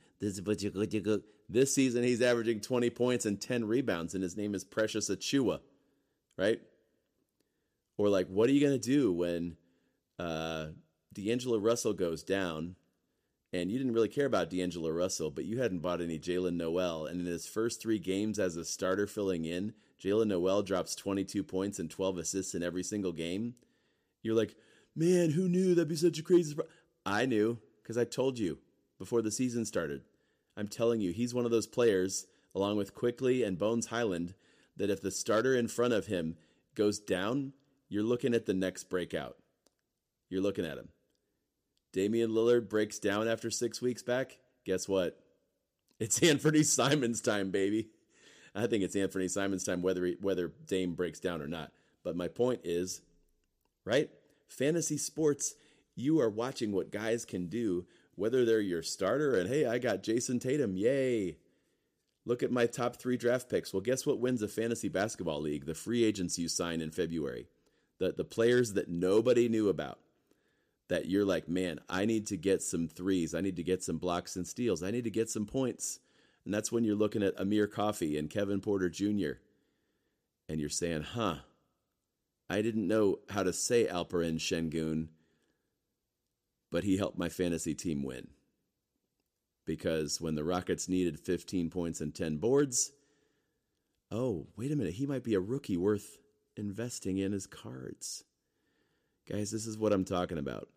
this 1.48 1.74
season 1.74 2.04
he's 2.04 2.22
averaging 2.22 2.60
20 2.60 2.90
points 2.90 3.26
and 3.26 3.40
10 3.40 3.66
rebounds, 3.66 4.14
and 4.14 4.22
his 4.22 4.36
name 4.36 4.54
is 4.54 4.62
Precious 4.62 5.10
Achiuwa, 5.10 5.58
right? 6.36 6.60
Or 8.00 8.08
like, 8.08 8.28
what 8.28 8.48
are 8.48 8.52
you 8.52 8.66
gonna 8.66 8.78
do 8.78 9.12
when 9.12 9.58
uh, 10.18 10.68
D'Angelo 11.12 11.58
Russell 11.58 11.92
goes 11.92 12.22
down? 12.22 12.76
And 13.52 13.70
you 13.70 13.76
didn't 13.76 13.92
really 13.92 14.08
care 14.08 14.24
about 14.24 14.48
D'Angelo 14.48 14.88
Russell, 14.88 15.30
but 15.30 15.44
you 15.44 15.60
hadn't 15.60 15.80
bought 15.80 16.00
any 16.00 16.18
Jaylen 16.18 16.54
Nowell. 16.54 17.04
And 17.04 17.20
in 17.20 17.26
his 17.26 17.46
first 17.46 17.82
three 17.82 17.98
games 17.98 18.38
as 18.38 18.56
a 18.56 18.64
starter 18.64 19.06
filling 19.06 19.44
in, 19.44 19.74
Jaylen 20.02 20.28
Nowell 20.28 20.62
drops 20.62 20.94
22 20.94 21.44
points 21.44 21.78
and 21.78 21.90
12 21.90 22.16
assists 22.16 22.54
in 22.54 22.62
every 22.62 22.82
single 22.82 23.12
game. 23.12 23.54
You're 24.22 24.34
like, 24.34 24.54
man, 24.96 25.32
who 25.32 25.46
knew 25.46 25.74
that'd 25.74 25.86
be 25.86 25.94
such 25.94 26.18
a 26.18 26.22
crazy. 26.22 26.56
I 27.04 27.26
knew 27.26 27.58
because 27.82 27.98
I 27.98 28.04
told 28.04 28.38
you 28.38 28.60
before 28.98 29.20
the 29.20 29.30
season 29.30 29.66
started. 29.66 30.00
I'm 30.56 30.68
telling 30.68 31.02
you, 31.02 31.12
he's 31.12 31.34
one 31.34 31.44
of 31.44 31.50
those 31.50 31.66
players, 31.66 32.26
along 32.54 32.78
with 32.78 32.94
Quickley 32.94 33.42
and 33.42 33.58
Bones 33.58 33.88
Hyland, 33.88 34.32
that 34.78 34.88
if 34.88 35.02
the 35.02 35.10
starter 35.10 35.54
in 35.54 35.68
front 35.68 35.92
of 35.92 36.06
him 36.06 36.36
goes 36.74 36.98
down, 36.98 37.52
you're 37.90 38.04
looking 38.04 38.32
at 38.32 38.46
the 38.46 38.54
next 38.54 38.84
breakout. 38.84 39.36
You're 40.30 40.40
looking 40.40 40.64
at 40.64 40.78
him. 40.78 40.88
Damian 41.92 42.30
Lillard 42.30 42.68
breaks 42.68 42.98
down 43.00 43.28
after 43.28 43.50
six 43.50 43.82
weeks 43.82 44.02
back. 44.02 44.38
Guess 44.64 44.88
what? 44.88 45.18
It's 45.98 46.22
Anthony 46.22 46.62
Simons 46.62 47.20
time, 47.20 47.50
baby. 47.50 47.90
I 48.54 48.66
think 48.66 48.82
it's 48.82 48.96
Anthony 48.96 49.28
Simons 49.28 49.64
time, 49.64 49.82
whether 49.82 50.06
he, 50.06 50.16
whether 50.22 50.50
Dame 50.66 50.94
breaks 50.94 51.20
down 51.20 51.42
or 51.42 51.46
not. 51.46 51.72
But 52.02 52.16
my 52.16 52.26
point 52.26 52.62
is, 52.64 53.02
right? 53.84 54.08
Fantasy 54.48 54.96
sports, 54.96 55.56
you 55.94 56.18
are 56.22 56.30
watching 56.30 56.72
what 56.72 56.90
guys 56.90 57.26
can 57.26 57.48
do, 57.48 57.84
whether 58.14 58.46
they're 58.46 58.60
your 58.60 58.82
starter 58.82 59.36
and 59.36 59.46
hey, 59.46 59.66
I 59.66 59.76
got 59.76 60.02
Jayson 60.02 60.40
Tatum, 60.40 60.74
yay. 60.74 61.36
Look 62.24 62.42
at 62.42 62.50
my 62.50 62.64
top 62.64 62.96
three 62.96 63.18
draft 63.18 63.50
picks. 63.50 63.74
Well, 63.74 63.82
guess 63.82 64.06
what 64.06 64.20
wins 64.20 64.40
a 64.40 64.48
fantasy 64.48 64.88
basketball 64.88 65.42
league? 65.42 65.66
The 65.66 65.74
free 65.74 66.04
agents 66.04 66.38
you 66.38 66.48
sign 66.48 66.80
in 66.80 66.92
February. 66.92 67.46
The 68.00 68.12
the 68.12 68.24
players 68.24 68.72
that 68.72 68.88
nobody 68.88 69.48
knew 69.48 69.68
about 69.68 70.00
that 70.90 71.06
you're 71.06 71.24
like, 71.24 71.48
man, 71.48 71.78
I 71.88 72.04
need 72.04 72.26
to 72.26 72.36
get 72.36 72.62
some 72.62 72.88
threes. 72.88 73.32
I 73.32 73.40
need 73.40 73.56
to 73.56 73.62
get 73.62 73.82
some 73.82 73.96
blocks 73.96 74.34
and 74.34 74.46
steals. 74.46 74.82
I 74.82 74.90
need 74.90 75.04
to 75.04 75.10
get 75.10 75.30
some 75.30 75.46
points. 75.46 76.00
And 76.44 76.52
that's 76.52 76.72
when 76.72 76.82
you're 76.82 76.96
looking 76.96 77.22
at 77.22 77.38
Amir 77.38 77.68
Coffey 77.68 78.18
and 78.18 78.28
Kevin 78.28 78.60
Porter 78.60 78.90
Jr. 78.90 79.38
And 80.48 80.58
you're 80.58 80.68
saying, 80.68 81.02
huh, 81.02 81.36
I 82.50 82.60
didn't 82.60 82.88
know 82.88 83.20
how 83.28 83.44
to 83.44 83.52
say 83.52 83.86
Alperen 83.86 84.40
Sengun, 84.40 85.08
but 86.72 86.82
he 86.82 86.96
helped 86.96 87.18
my 87.18 87.28
fantasy 87.28 87.74
team 87.74 88.02
win. 88.02 88.26
Because 89.64 90.20
when 90.20 90.34
the 90.34 90.42
Rockets 90.42 90.88
needed 90.88 91.20
15 91.20 91.70
points 91.70 92.00
and 92.00 92.12
10 92.12 92.38
boards, 92.38 92.90
oh, 94.10 94.48
wait 94.56 94.72
a 94.72 94.76
minute, 94.76 94.94
he 94.94 95.06
might 95.06 95.22
be 95.22 95.34
a 95.34 95.40
rookie 95.40 95.76
worth 95.76 96.18
investing 96.60 97.18
in 97.18 97.32
his 97.32 97.46
cards. 97.46 98.22
Guys, 99.28 99.50
this 99.50 99.66
is 99.66 99.78
what 99.78 99.92
I'm 99.92 100.04
talking 100.04 100.38
about 100.38 100.68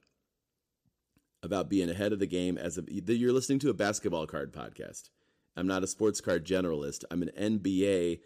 about 1.44 1.70
being 1.70 1.90
ahead 1.90 2.14
of 2.14 2.20
the 2.20 2.26
game 2.26 2.58
as 2.58 2.78
a 2.78 2.84
you're 2.88 3.34
listening 3.34 3.60
to 3.60 3.70
a 3.70 3.74
basketball 3.74 4.26
card 4.26 4.54
podcast. 4.54 5.10
I'm 5.58 5.68
not 5.68 5.84
a 5.84 5.88
sports 5.88 6.22
card 6.22 6.46
generalist. 6.46 7.04
I'm 7.12 7.22
an 7.22 7.32
NBA 7.38 8.22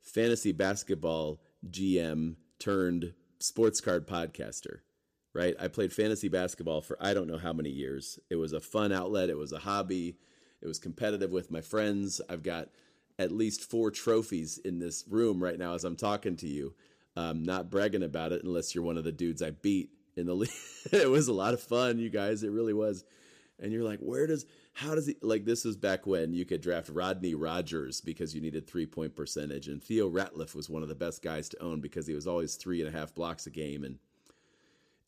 fantasy 0.00 0.52
basketball 0.52 1.40
GM 1.68 2.36
turned 2.58 3.12
sports 3.38 3.80
card 3.80 4.08
podcaster. 4.08 4.78
Right? 5.34 5.54
I 5.60 5.68
played 5.68 5.92
fantasy 5.92 6.28
basketball 6.28 6.80
for 6.80 6.96
I 7.00 7.14
don't 7.14 7.28
know 7.28 7.38
how 7.38 7.52
many 7.52 7.70
years. 7.70 8.18
It 8.30 8.36
was 8.36 8.52
a 8.52 8.60
fun 8.60 8.90
outlet, 8.90 9.30
it 9.30 9.36
was 9.36 9.52
a 9.52 9.58
hobby. 9.58 10.16
It 10.62 10.66
was 10.66 10.78
competitive 10.78 11.32
with 11.32 11.50
my 11.50 11.60
friends. 11.60 12.20
I've 12.30 12.44
got 12.44 12.68
at 13.18 13.32
least 13.32 13.68
four 13.68 13.90
trophies 13.90 14.58
in 14.58 14.78
this 14.78 15.04
room 15.08 15.42
right 15.42 15.58
now 15.58 15.74
as 15.74 15.84
I'm 15.84 15.96
talking 15.96 16.36
to 16.36 16.46
you. 16.46 16.74
Um, 17.16 17.42
not 17.42 17.70
bragging 17.70 18.02
about 18.02 18.32
it 18.32 18.42
unless 18.42 18.74
you're 18.74 18.84
one 18.84 18.96
of 18.96 19.04
the 19.04 19.12
dudes 19.12 19.42
I 19.42 19.50
beat 19.50 19.90
in 20.16 20.26
the 20.26 20.34
league. 20.34 20.50
it 20.92 21.10
was 21.10 21.28
a 21.28 21.32
lot 21.32 21.54
of 21.54 21.62
fun, 21.62 21.98
you 21.98 22.10
guys. 22.10 22.42
It 22.42 22.50
really 22.50 22.72
was. 22.72 23.04
And 23.60 23.72
you're 23.72 23.84
like, 23.84 24.00
where 24.00 24.26
does, 24.26 24.46
how 24.72 24.94
does 24.94 25.06
he, 25.06 25.16
like, 25.22 25.44
this 25.44 25.64
was 25.64 25.76
back 25.76 26.06
when 26.06 26.32
you 26.32 26.44
could 26.44 26.60
draft 26.60 26.88
Rodney 26.88 27.34
Rogers 27.34 28.00
because 28.00 28.34
you 28.34 28.40
needed 28.40 28.66
three 28.66 28.86
point 28.86 29.14
percentage. 29.14 29.68
And 29.68 29.82
Theo 29.82 30.10
Ratliff 30.10 30.54
was 30.54 30.70
one 30.70 30.82
of 30.82 30.88
the 30.88 30.94
best 30.94 31.22
guys 31.22 31.48
to 31.50 31.62
own 31.62 31.80
because 31.80 32.06
he 32.06 32.14
was 32.14 32.26
always 32.26 32.56
three 32.56 32.80
and 32.80 32.92
a 32.92 32.98
half 32.98 33.14
blocks 33.14 33.46
a 33.46 33.50
game. 33.50 33.84
And 33.84 33.98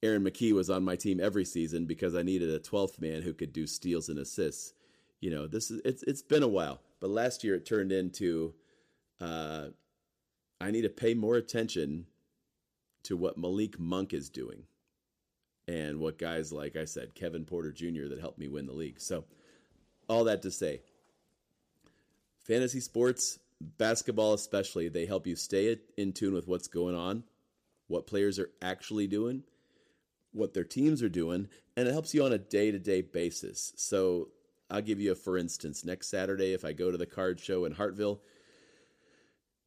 Aaron 0.02 0.23
McKie 0.23 0.52
was 0.52 0.70
on 0.70 0.84
my 0.84 0.96
team 0.96 1.18
every 1.20 1.44
season 1.44 1.87
because 1.87 2.14
I 2.14 2.23
needed 2.23 2.50
a 2.50 2.61
12th 2.61 3.00
man 3.00 3.23
who 3.23 3.32
could 3.32 3.52
do 3.52 3.66
steals 3.66 4.08
and 4.08 4.18
assists. 4.18 4.75
You 5.20 5.30
know, 5.30 5.46
this 5.46 5.70
is, 5.70 5.80
it's, 5.84 6.02
it's 6.02 6.23
been 6.23 6.42
a 6.42 6.49
while, 6.49 6.80
but 7.00 7.08
last 7.08 7.42
year 7.42 7.54
it 7.54 7.64
turned 7.64 7.90
into, 7.90 8.52
uh, 9.20 9.68
I 10.61 10.70
need 10.70 10.82
to 10.82 10.88
pay 10.88 11.14
more 11.14 11.37
attention 11.37 12.06
to 13.04 13.16
what 13.16 13.38
Malik 13.38 13.78
Monk 13.78 14.12
is 14.12 14.30
doing 14.30 14.64
and 15.66 15.99
what 15.99 16.18
guys 16.18 16.52
like 16.52 16.76
I 16.76 16.84
said, 16.84 17.14
Kevin 17.14 17.44
Porter 17.44 17.73
Jr. 17.73 18.08
that 18.08 18.20
helped 18.20 18.38
me 18.38 18.49
win 18.49 18.66
the 18.66 18.73
league. 18.73 19.00
So, 19.00 19.25
all 20.08 20.25
that 20.25 20.42
to 20.42 20.50
say, 20.50 20.82
fantasy 22.44 22.80
sports, 22.80 23.38
basketball 23.78 24.34
especially, 24.34 24.88
they 24.88 25.06
help 25.06 25.26
you 25.26 25.37
stay 25.37 25.78
in 25.96 26.12
tune 26.12 26.34
with 26.34 26.46
what's 26.46 26.68
going 26.68 26.94
on, 26.94 27.25
what 27.88 28.06
players 28.06 28.38
are 28.38 28.50
actually 28.61 29.06
doing, 29.06 29.42
what 30.32 30.52
their 30.52 30.64
teams 30.64 31.02
are 31.02 31.08
doing, 31.08 31.49
and 31.76 31.88
it 31.88 31.92
helps 31.92 32.12
you 32.12 32.25
on 32.25 32.32
a 32.32 32.38
day 32.38 32.70
to 32.70 32.78
day 32.78 33.00
basis. 33.00 33.73
So, 33.76 34.28
I'll 34.70 34.82
give 34.82 35.00
you 35.00 35.12
a 35.12 35.14
for 35.14 35.38
instance. 35.38 35.84
Next 35.84 36.08
Saturday, 36.08 36.52
if 36.52 36.64
I 36.64 36.73
go 36.73 36.90
to 36.90 36.99
the 36.99 37.06
card 37.06 37.40
show 37.40 37.64
in 37.64 37.75
Hartville, 37.75 38.20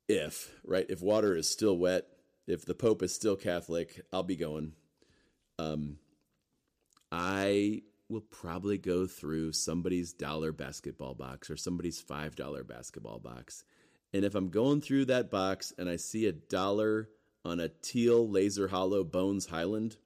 if, 0.08 0.52
right, 0.64 0.86
if 0.90 1.02
water 1.02 1.36
is 1.36 1.50
still 1.50 1.78
wet, 1.78 2.06
if 2.48 2.66
the 2.66 2.76
Pope 2.76 3.04
is 3.04 3.14
still 3.14 3.36
Catholic, 3.36 4.02
I'll 4.12 4.24
be 4.24 4.36
going 4.38 4.74
um, 5.60 5.98
I 7.12 7.82
will 8.10 8.22
probably 8.22 8.78
go 8.78 9.06
through 9.08 9.52
somebody's 9.52 10.14
dollar 10.14 10.52
basketball 10.52 11.14
box 11.14 11.50
or 11.50 11.58
somebody's 11.58 12.00
five 12.00 12.36
dollar 12.36 12.64
basketball 12.64 13.20
box. 13.20 13.64
And 14.14 14.24
if 14.24 14.36
I'm 14.36 14.50
going 14.50 14.82
through 14.82 15.06
that 15.06 15.30
box 15.30 15.74
and 15.78 15.90
I 15.90 15.98
see 15.98 16.26
a 16.26 16.32
dollar 16.32 17.10
on 17.44 17.60
a 17.60 17.70
teal 17.70 18.30
laser 18.30 18.68
hollow 18.68 19.04
Bones 19.04 19.48
Hyland, 19.48 19.98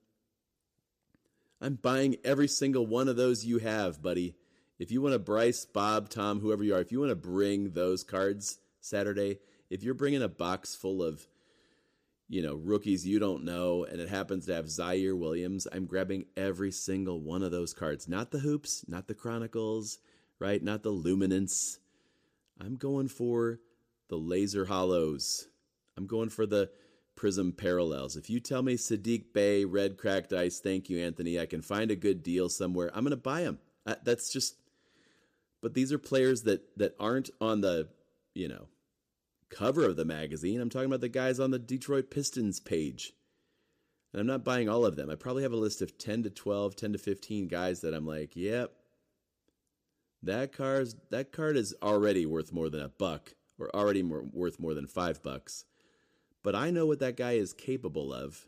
I'm 1.59 1.75
buying 1.75 2.17
every 2.23 2.47
single 2.47 2.87
one 2.87 3.07
of 3.07 3.15
those 3.15 3.45
you 3.45 3.59
have, 3.59 4.01
buddy. 4.01 4.35
If 4.79 4.89
you 4.91 5.01
want 5.01 5.13
to 5.13 5.19
Bryce, 5.19 5.65
Bob, 5.65 6.09
Tom, 6.09 6.39
whoever 6.39 6.63
you 6.63 6.73
are, 6.73 6.81
if 6.81 6.91
you 6.91 6.99
want 6.99 7.11
to 7.11 7.15
bring 7.15 7.71
those 7.71 8.03
cards 8.03 8.57
Saturday, 8.79 9.37
if 9.71 9.81
you're 9.81 9.95
bringing 9.95 10.21
a 10.21 10.27
box 10.27 10.75
full 10.75 11.01
of 11.01 11.27
you 12.31 12.41
know, 12.41 12.55
rookies 12.55 13.05
you 13.05 13.19
don't 13.19 13.43
know, 13.43 13.83
and 13.83 13.99
it 13.99 14.07
happens 14.07 14.45
to 14.45 14.55
have 14.55 14.67
Ziaire 14.67 15.17
Williams, 15.17 15.67
I'm 15.69 15.85
grabbing 15.85 16.27
every 16.37 16.71
single 16.71 17.19
one 17.19 17.43
of 17.43 17.51
those 17.51 17.73
cards. 17.73 18.07
Not 18.07 18.31
the 18.31 18.39
hoops, 18.39 18.85
not 18.87 19.09
the 19.09 19.13
chronicles, 19.13 19.97
right? 20.39 20.63
Not 20.63 20.81
the 20.81 20.91
luminance. 20.91 21.79
I'm 22.57 22.77
going 22.77 23.09
for 23.09 23.59
the 24.07 24.15
laser 24.15 24.63
hollows. 24.63 25.49
I'm 25.97 26.07
going 26.07 26.29
for 26.29 26.45
the 26.45 26.69
Prizm 27.17 27.55
parallels. 27.55 28.15
If 28.15 28.29
you 28.29 28.39
tell 28.39 28.61
me 28.61 28.75
Saddiq 28.75 29.33
Bey, 29.33 29.65
red 29.65 29.97
cracked 29.97 30.31
ice, 30.31 30.61
thank 30.61 30.89
you, 30.89 30.99
Anthony, 31.03 31.37
I 31.37 31.45
can 31.45 31.61
find 31.61 31.91
a 31.91 31.97
good 31.97 32.23
deal 32.23 32.47
somewhere, 32.47 32.91
I'm 32.93 33.03
going 33.03 33.11
to 33.11 33.17
buy 33.17 33.41
them. 33.41 33.59
Uh, 33.85 33.95
that's 34.05 34.31
just, 34.31 34.55
but 35.61 35.73
these 35.73 35.91
are 35.91 35.97
players 35.97 36.43
that 36.43 36.61
that 36.77 36.95
aren't 36.97 37.29
on 37.41 37.59
the, 37.59 37.89
you 38.33 38.47
know, 38.47 38.67
cover 39.51 39.85
of 39.85 39.97
the 39.97 40.05
magazine. 40.05 40.59
I'm 40.59 40.69
talking 40.69 40.87
about 40.87 41.01
the 41.01 41.09
guys 41.09 41.39
on 41.39 41.51
the 41.51 41.59
Detroit 41.59 42.09
Pistons 42.09 42.59
page. 42.59 43.13
And 44.11 44.19
I'm 44.19 44.27
not 44.27 44.43
buying 44.43 44.67
all 44.67 44.85
of 44.85 44.95
them. 44.95 45.09
I 45.09 45.15
probably 45.15 45.43
have 45.43 45.53
a 45.53 45.57
list 45.57 45.81
of 45.81 45.97
10 45.97 46.23
to 46.23 46.29
12, 46.29 46.75
10 46.75 46.93
to 46.93 46.97
15 46.97 47.47
guys 47.47 47.81
that 47.81 47.93
I'm 47.93 48.07
like, 48.07 48.35
yep, 48.35 48.71
that 50.23 50.51
card's 50.51 50.95
that 51.09 51.31
card 51.31 51.57
is 51.57 51.73
already 51.81 52.25
worth 52.25 52.51
more 52.51 52.69
than 52.69 52.81
a 52.81 52.89
buck 52.89 53.33
or 53.59 53.73
already 53.75 54.03
more, 54.03 54.23
worth 54.23 54.59
more 54.59 54.73
than 54.73 54.87
five 54.87 55.21
bucks. 55.23 55.65
But 56.43 56.55
I 56.55 56.71
know 56.71 56.85
what 56.85 56.99
that 56.99 57.17
guy 57.17 57.33
is 57.33 57.53
capable 57.53 58.13
of, 58.13 58.47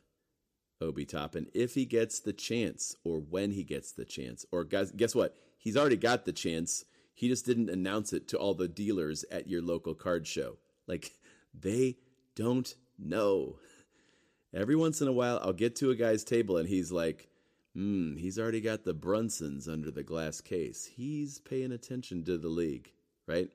Obi 0.81 1.05
Toppin, 1.05 1.47
if 1.53 1.75
he 1.75 1.85
gets 1.85 2.19
the 2.19 2.33
chance 2.33 2.95
or 3.03 3.19
when 3.19 3.51
he 3.51 3.63
gets 3.63 3.91
the 3.91 4.05
chance. 4.05 4.45
Or 4.51 4.63
guys, 4.63 4.91
guess 4.91 5.15
what? 5.15 5.35
He's 5.57 5.77
already 5.77 5.97
got 5.97 6.25
the 6.25 6.33
chance. 6.33 6.85
He 7.13 7.27
just 7.27 7.45
didn't 7.45 7.69
announce 7.69 8.11
it 8.11 8.27
to 8.29 8.37
all 8.37 8.53
the 8.53 8.67
dealers 8.67 9.23
at 9.31 9.47
your 9.47 9.61
local 9.61 9.93
card 9.93 10.27
show. 10.27 10.57
Like 10.87 11.11
they 11.57 11.97
don't 12.35 12.73
know. 12.97 13.57
Every 14.53 14.75
once 14.75 15.01
in 15.01 15.07
a 15.07 15.13
while, 15.13 15.39
I'll 15.41 15.53
get 15.53 15.75
to 15.77 15.89
a 15.89 15.95
guy's 15.95 16.23
table 16.23 16.57
and 16.57 16.69
he's 16.69 16.91
like, 16.91 17.29
Hmm, 17.75 18.17
he's 18.17 18.37
already 18.37 18.61
got 18.61 18.83
the 18.83 18.93
Brunsons 18.93 19.67
under 19.67 19.89
the 19.89 20.03
glass 20.03 20.41
case. 20.41 20.85
He's 20.95 21.39
paying 21.39 21.71
attention 21.71 22.23
to 22.25 22.37
the 22.37 22.49
league, 22.49 22.91
right? 23.27 23.49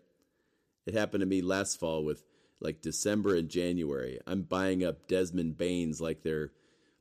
It 0.87 0.94
happened 0.94 1.20
to 1.20 1.26
me 1.26 1.40
last 1.40 1.78
fall 1.78 2.04
with 2.04 2.25
like 2.61 2.82
December 2.82 3.37
and 3.37 3.49
January. 3.49 4.18
I'm 4.26 4.42
buying 4.42 4.82
up 4.82 5.06
Desmond 5.06 5.56
Banes 5.56 6.00
like 6.00 6.23
they're 6.23 6.50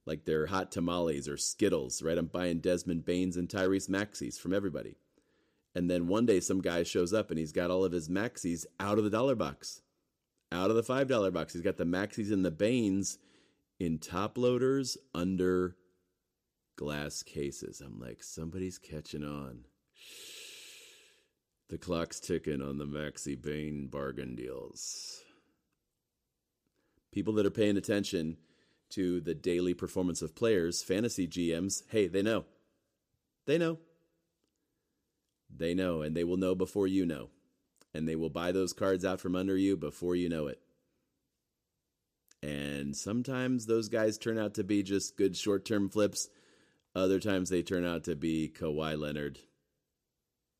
like 0.05 0.25
they're 0.25 0.45
hot 0.45 0.71
tamales 0.71 1.27
or 1.27 1.37
Skittles, 1.37 2.03
right? 2.03 2.17
I'm 2.17 2.27
buying 2.27 2.59
Desmond 2.59 3.03
Banes 3.03 3.35
and 3.35 3.49
Tyrese 3.49 3.89
Maxey's 3.89 4.37
from 4.37 4.53
everybody. 4.53 4.95
And 5.73 5.89
then 5.89 6.07
one 6.07 6.25
day 6.25 6.39
some 6.39 6.61
guy 6.61 6.83
shows 6.83 7.13
up 7.13 7.29
and 7.31 7.39
he's 7.39 7.51
got 7.51 7.71
all 7.71 7.83
of 7.83 7.91
his 7.91 8.09
Maxey's 8.09 8.65
out 8.79 8.99
of 8.99 9.03
the 9.03 9.09
dollar 9.09 9.35
box. 9.35 9.81
Out 10.51 10.69
of 10.69 10.75
the 10.75 10.83
$5 10.83 11.33
box. 11.33 11.53
He's 11.53 11.61
got 11.61 11.77
the 11.77 11.85
Maxey's 11.85 12.31
and 12.31 12.45
the 12.45 12.51
Banes 12.51 13.17
in 13.79 13.99
top 13.99 14.37
loaders 14.37 14.97
under 15.13 15.75
glass 16.77 17.23
cases. 17.23 17.81
I'm 17.81 17.99
like, 17.99 18.23
somebody's 18.23 18.77
catching 18.77 19.23
on. 19.23 19.65
The 21.69 21.77
clock's 21.77 22.21
ticking 22.21 22.61
on 22.61 22.77
the 22.77 22.85
Maxey 22.85 23.35
Bane 23.35 23.87
bargain 23.87 24.35
deals. 24.35 25.21
People 27.11 27.33
that 27.33 27.45
are 27.45 27.51
paying 27.51 27.75
attention 27.75 28.37
to 28.91 29.19
the 29.19 29.33
daily 29.33 29.73
performance 29.73 30.21
of 30.21 30.35
players, 30.35 30.81
fantasy 30.81 31.27
GMs, 31.27 31.83
hey, 31.89 32.07
they 32.07 32.21
know. 32.21 32.45
They 33.45 33.57
know. 33.57 33.79
They 35.53 35.73
know, 35.73 36.01
and 36.01 36.15
they 36.15 36.23
will 36.23 36.37
know 36.37 36.55
before 36.55 36.87
you 36.87 37.05
know. 37.05 37.29
And 37.93 38.07
they 38.07 38.15
will 38.15 38.29
buy 38.29 38.51
those 38.51 38.73
cards 38.73 39.05
out 39.05 39.19
from 39.19 39.35
under 39.35 39.57
you 39.57 39.75
before 39.75 40.15
you 40.15 40.29
know 40.29 40.47
it. 40.47 40.59
And 42.43 42.95
sometimes 42.95 43.65
those 43.65 43.89
guys 43.89 44.17
turn 44.17 44.37
out 44.37 44.53
to 44.55 44.63
be 44.63 44.83
just 44.83 45.17
good 45.17 45.35
short 45.35 45.65
term 45.65 45.89
flips. 45.89 46.29
Other 46.95 47.19
times 47.19 47.49
they 47.49 47.61
turn 47.61 47.85
out 47.85 48.03
to 48.05 48.15
be 48.15 48.51
Kawhi 48.55 48.97
Leonard, 48.97 49.39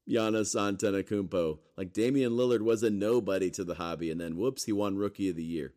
Giannis 0.09 0.55
Antetokounmpo. 0.55 1.59
Like 1.75 1.93
Damian 1.93 2.33
Lillard 2.33 2.61
was 2.61 2.83
a 2.83 2.89
nobody 2.89 3.49
to 3.51 3.63
the 3.63 3.75
hobby, 3.75 4.11
and 4.11 4.19
then 4.19 4.37
whoops, 4.37 4.63
he 4.65 4.71
won 4.71 4.97
Rookie 4.97 5.29
of 5.29 5.35
the 5.35 5.43
Year. 5.43 5.73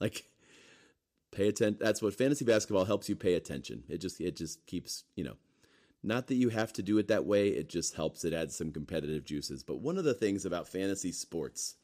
Like, 0.00 0.26
pay 1.30 1.48
attention. 1.48 1.78
That's 1.80 2.02
what 2.02 2.14
fantasy 2.14 2.44
basketball 2.44 2.84
helps 2.84 3.08
you 3.08 3.16
pay 3.16 3.34
attention. 3.34 3.84
It 3.88 3.98
just 3.98 4.20
it 4.20 4.36
just 4.36 4.66
keeps 4.66 5.04
you 5.16 5.24
know. 5.24 5.36
Not 6.02 6.26
that 6.26 6.34
you 6.34 6.48
have 6.48 6.72
to 6.74 6.82
do 6.82 6.98
it 6.98 7.08
that 7.08 7.26
way. 7.26 7.48
It 7.48 7.68
just 7.68 7.94
helps. 7.94 8.24
It 8.24 8.32
adds 8.32 8.56
some 8.56 8.72
competitive 8.72 9.24
juices. 9.24 9.62
But 9.62 9.80
one 9.80 9.98
of 9.98 10.04
the 10.04 10.14
things 10.14 10.44
about 10.44 10.68
fantasy 10.68 11.12
sports, 11.12 11.76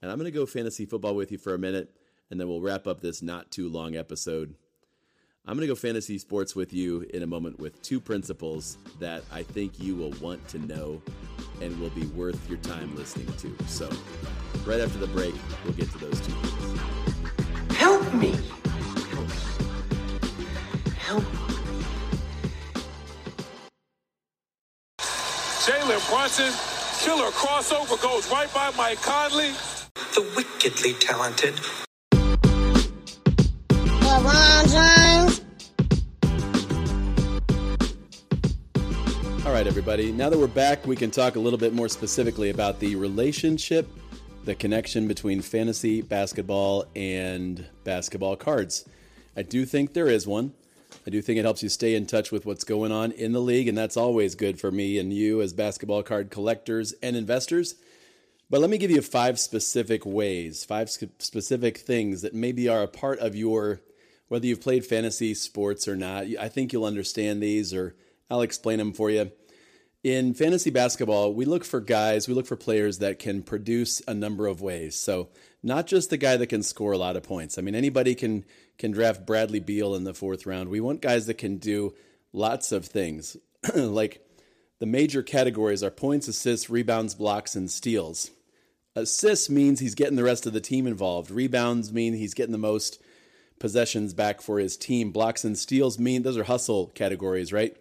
and 0.00 0.10
I'm 0.10 0.18
going 0.18 0.30
to 0.30 0.36
go 0.36 0.46
fantasy 0.46 0.84
football 0.84 1.14
with 1.14 1.30
you 1.30 1.38
for 1.38 1.54
a 1.54 1.58
minute, 1.58 1.94
and 2.30 2.40
then 2.40 2.48
we'll 2.48 2.60
wrap 2.60 2.86
up 2.86 3.00
this 3.00 3.22
not 3.22 3.50
too 3.50 3.68
long 3.68 3.94
episode. 3.94 4.54
I'm 5.46 5.56
going 5.56 5.66
to 5.66 5.72
go 5.72 5.74
fantasy 5.74 6.18
sports 6.18 6.54
with 6.54 6.72
you 6.72 7.04
in 7.12 7.22
a 7.22 7.26
moment 7.26 7.58
with 7.58 7.82
two 7.82 8.00
principles 8.00 8.78
that 9.00 9.24
I 9.32 9.42
think 9.42 9.78
you 9.80 9.96
will 9.96 10.12
want 10.20 10.46
to 10.48 10.58
know 10.58 11.02
and 11.60 11.78
will 11.80 11.90
be 11.90 12.06
worth 12.06 12.48
your 12.48 12.58
time 12.58 12.94
listening 12.96 13.32
to. 13.38 13.56
So, 13.66 13.90
right 14.64 14.80
after 14.80 14.98
the 14.98 15.08
break, 15.08 15.34
we'll 15.64 15.74
get 15.74 15.90
to 15.92 15.98
those 15.98 16.20
two 16.20 16.32
things. 16.32 17.76
Help 17.76 18.14
me. 18.14 18.36
Help 20.96 21.24
me. 21.48 21.51
Jalen 25.92 26.08
Brunson, 26.08 26.52
killer 27.04 27.30
crossover 27.32 28.00
goes 28.00 28.30
right 28.30 28.52
by 28.54 28.70
Mike 28.78 29.02
Conley. 29.02 29.50
The 30.14 30.22
wickedly 30.34 30.94
talented. 30.94 31.54
LeBron 34.00 34.70
James. 34.72 35.42
All 39.44 39.52
right, 39.52 39.66
everybody. 39.66 40.12
Now 40.12 40.30
that 40.30 40.38
we're 40.38 40.46
back, 40.46 40.86
we 40.86 40.96
can 40.96 41.10
talk 41.10 41.36
a 41.36 41.40
little 41.40 41.58
bit 41.58 41.74
more 41.74 41.88
specifically 41.88 42.48
about 42.48 42.80
the 42.80 42.96
relationship, 42.96 43.86
the 44.44 44.54
connection 44.54 45.06
between 45.06 45.42
fantasy 45.42 46.00
basketball 46.00 46.86
and 46.96 47.66
basketball 47.84 48.36
cards. 48.36 48.88
I 49.36 49.42
do 49.42 49.66
think 49.66 49.92
there 49.92 50.08
is 50.08 50.26
one. 50.26 50.54
I 51.06 51.10
do 51.10 51.20
think 51.20 51.38
it 51.38 51.44
helps 51.44 51.62
you 51.62 51.68
stay 51.68 51.94
in 51.94 52.06
touch 52.06 52.30
with 52.30 52.46
what's 52.46 52.64
going 52.64 52.92
on 52.92 53.10
in 53.12 53.32
the 53.32 53.40
league, 53.40 53.66
and 53.66 53.76
that's 53.76 53.96
always 53.96 54.34
good 54.34 54.60
for 54.60 54.70
me 54.70 54.98
and 54.98 55.12
you 55.12 55.42
as 55.42 55.52
basketball 55.52 56.02
card 56.02 56.30
collectors 56.30 56.92
and 57.02 57.16
investors. 57.16 57.74
But 58.48 58.60
let 58.60 58.70
me 58.70 58.78
give 58.78 58.90
you 58.90 59.02
five 59.02 59.40
specific 59.40 60.04
ways, 60.04 60.64
five 60.64 60.90
specific 60.90 61.78
things 61.78 62.22
that 62.22 62.34
maybe 62.34 62.68
are 62.68 62.82
a 62.82 62.88
part 62.88 63.18
of 63.18 63.34
your, 63.34 63.80
whether 64.28 64.46
you've 64.46 64.60
played 64.60 64.84
fantasy 64.84 65.34
sports 65.34 65.88
or 65.88 65.96
not. 65.96 66.26
I 66.38 66.48
think 66.48 66.72
you'll 66.72 66.84
understand 66.84 67.42
these, 67.42 67.72
or 67.72 67.96
I'll 68.30 68.42
explain 68.42 68.78
them 68.78 68.92
for 68.92 69.10
you. 69.10 69.32
In 70.04 70.34
fantasy 70.34 70.70
basketball, 70.70 71.32
we 71.32 71.44
look 71.44 71.64
for 71.64 71.80
guys, 71.80 72.28
we 72.28 72.34
look 72.34 72.46
for 72.46 72.56
players 72.56 72.98
that 72.98 73.18
can 73.18 73.42
produce 73.42 74.02
a 74.06 74.14
number 74.14 74.46
of 74.46 74.60
ways. 74.60 74.96
So, 74.96 75.30
not 75.62 75.86
just 75.86 76.10
the 76.10 76.16
guy 76.16 76.36
that 76.36 76.48
can 76.48 76.62
score 76.62 76.92
a 76.92 76.98
lot 76.98 77.16
of 77.16 77.22
points. 77.22 77.56
I 77.56 77.62
mean, 77.62 77.74
anybody 77.74 78.14
can 78.14 78.44
can 78.78 78.90
draft 78.90 79.26
Bradley 79.26 79.60
Beal 79.60 79.94
in 79.94 80.04
the 80.04 80.14
fourth 80.14 80.46
round. 80.46 80.68
We 80.68 80.80
want 80.80 81.00
guys 81.00 81.26
that 81.26 81.38
can 81.38 81.58
do 81.58 81.94
lots 82.32 82.72
of 82.72 82.86
things. 82.86 83.36
like 83.74 84.26
the 84.80 84.86
major 84.86 85.22
categories 85.22 85.82
are 85.82 85.90
points, 85.90 86.26
assists, 86.26 86.68
rebounds, 86.68 87.14
blocks, 87.14 87.54
and 87.54 87.70
steals. 87.70 88.30
Assists 88.96 89.48
means 89.48 89.80
he's 89.80 89.94
getting 89.94 90.16
the 90.16 90.24
rest 90.24 90.46
of 90.46 90.52
the 90.52 90.60
team 90.60 90.86
involved. 90.86 91.30
Rebounds 91.30 91.92
mean 91.92 92.14
he's 92.14 92.34
getting 92.34 92.52
the 92.52 92.58
most 92.58 93.00
possessions 93.58 94.12
back 94.12 94.42
for 94.42 94.58
his 94.58 94.76
team. 94.76 95.12
Blocks 95.12 95.44
and 95.44 95.56
steals 95.56 95.98
mean 95.98 96.22
those 96.22 96.36
are 96.36 96.44
hustle 96.44 96.88
categories, 96.88 97.52
right? 97.52 97.76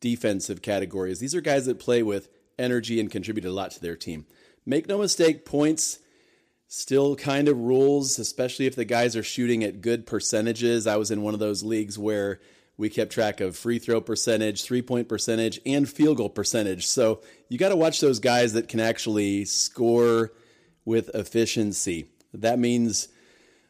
Defensive 0.00 0.62
categories. 0.62 1.18
These 1.18 1.34
are 1.34 1.40
guys 1.40 1.66
that 1.66 1.80
play 1.80 2.02
with 2.02 2.28
energy 2.58 3.00
and 3.00 3.10
contribute 3.10 3.46
a 3.46 3.50
lot 3.50 3.70
to 3.72 3.80
their 3.80 3.96
team. 3.96 4.26
Make 4.66 4.86
no 4.86 4.98
mistake, 4.98 5.44
points 5.44 5.98
still 6.74 7.14
kind 7.14 7.48
of 7.48 7.58
rules, 7.58 8.18
especially 8.18 8.64
if 8.64 8.74
the 8.74 8.84
guys 8.86 9.14
are 9.14 9.22
shooting 9.22 9.62
at 9.62 9.82
good 9.82 10.06
percentages. 10.06 10.86
I 10.86 10.96
was 10.96 11.10
in 11.10 11.20
one 11.20 11.34
of 11.34 11.40
those 11.40 11.62
leagues 11.62 11.98
where 11.98 12.40
we 12.78 12.88
kept 12.88 13.12
track 13.12 13.42
of 13.42 13.58
free 13.58 13.78
throw 13.78 14.00
percentage, 14.00 14.64
three 14.64 14.80
point 14.80 15.06
percentage, 15.06 15.60
and 15.66 15.86
field 15.86 16.16
goal 16.16 16.30
percentage. 16.30 16.86
So 16.86 17.20
you 17.50 17.58
got 17.58 17.68
to 17.68 17.76
watch 17.76 18.00
those 18.00 18.20
guys 18.20 18.54
that 18.54 18.68
can 18.68 18.80
actually 18.80 19.44
score 19.44 20.32
with 20.86 21.10
efficiency. 21.14 22.06
That 22.32 22.58
means 22.58 23.08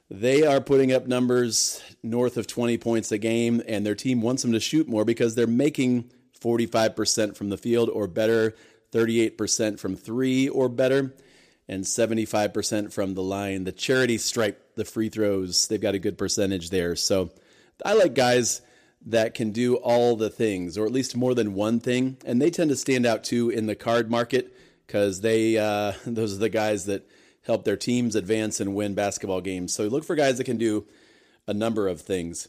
they 0.08 0.46
are 0.46 0.60
putting 0.60 0.92
up 0.92 1.08
numbers 1.08 1.82
north 2.04 2.36
of 2.36 2.46
20 2.46 2.78
points 2.78 3.10
a 3.10 3.18
game, 3.18 3.60
and 3.66 3.84
their 3.84 3.96
team 3.96 4.20
wants 4.22 4.42
them 4.42 4.52
to 4.52 4.60
shoot 4.60 4.86
more 4.88 5.04
because 5.04 5.34
they're 5.34 5.48
making 5.48 6.08
45% 6.40 7.36
from 7.36 7.48
the 7.48 7.58
field 7.58 7.88
or 7.88 8.06
better, 8.06 8.54
38% 8.92 9.80
from 9.80 9.96
three 9.96 10.48
or 10.48 10.68
better 10.68 11.12
and 11.72 11.84
75% 11.84 12.92
from 12.92 13.14
the 13.14 13.22
line. 13.22 13.64
The 13.64 13.72
charity 13.72 14.18
stripe, 14.18 14.74
the 14.76 14.84
free 14.84 15.08
throws, 15.08 15.68
they've 15.68 15.80
got 15.80 15.94
a 15.94 15.98
good 15.98 16.18
percentage 16.18 16.70
there. 16.70 16.94
So 16.96 17.30
I 17.84 17.94
like 17.94 18.14
guys 18.14 18.60
that 19.06 19.34
can 19.34 19.50
do 19.50 19.76
all 19.76 20.14
the 20.16 20.30
things, 20.30 20.78
or 20.78 20.86
at 20.86 20.92
least 20.92 21.16
more 21.16 21.34
than 21.34 21.54
one 21.54 21.80
thing. 21.80 22.18
And 22.24 22.40
they 22.40 22.50
tend 22.50 22.70
to 22.70 22.76
stand 22.76 23.06
out 23.06 23.24
too 23.24 23.50
in 23.50 23.66
the 23.66 23.74
card 23.74 24.10
market 24.10 24.54
because 24.86 25.20
they 25.22 25.58
uh, 25.58 25.92
those 26.06 26.34
are 26.34 26.40
the 26.40 26.48
guys 26.48 26.86
that 26.86 27.08
help 27.44 27.64
their 27.64 27.76
teams 27.76 28.14
advance 28.14 28.60
and 28.60 28.74
win 28.74 28.94
basketball 28.94 29.40
games. 29.40 29.74
So 29.74 29.84
look 29.84 30.04
for 30.04 30.14
guys 30.14 30.38
that 30.38 30.44
can 30.44 30.58
do 30.58 30.86
a 31.46 31.54
number 31.54 31.88
of 31.88 32.00
things. 32.00 32.48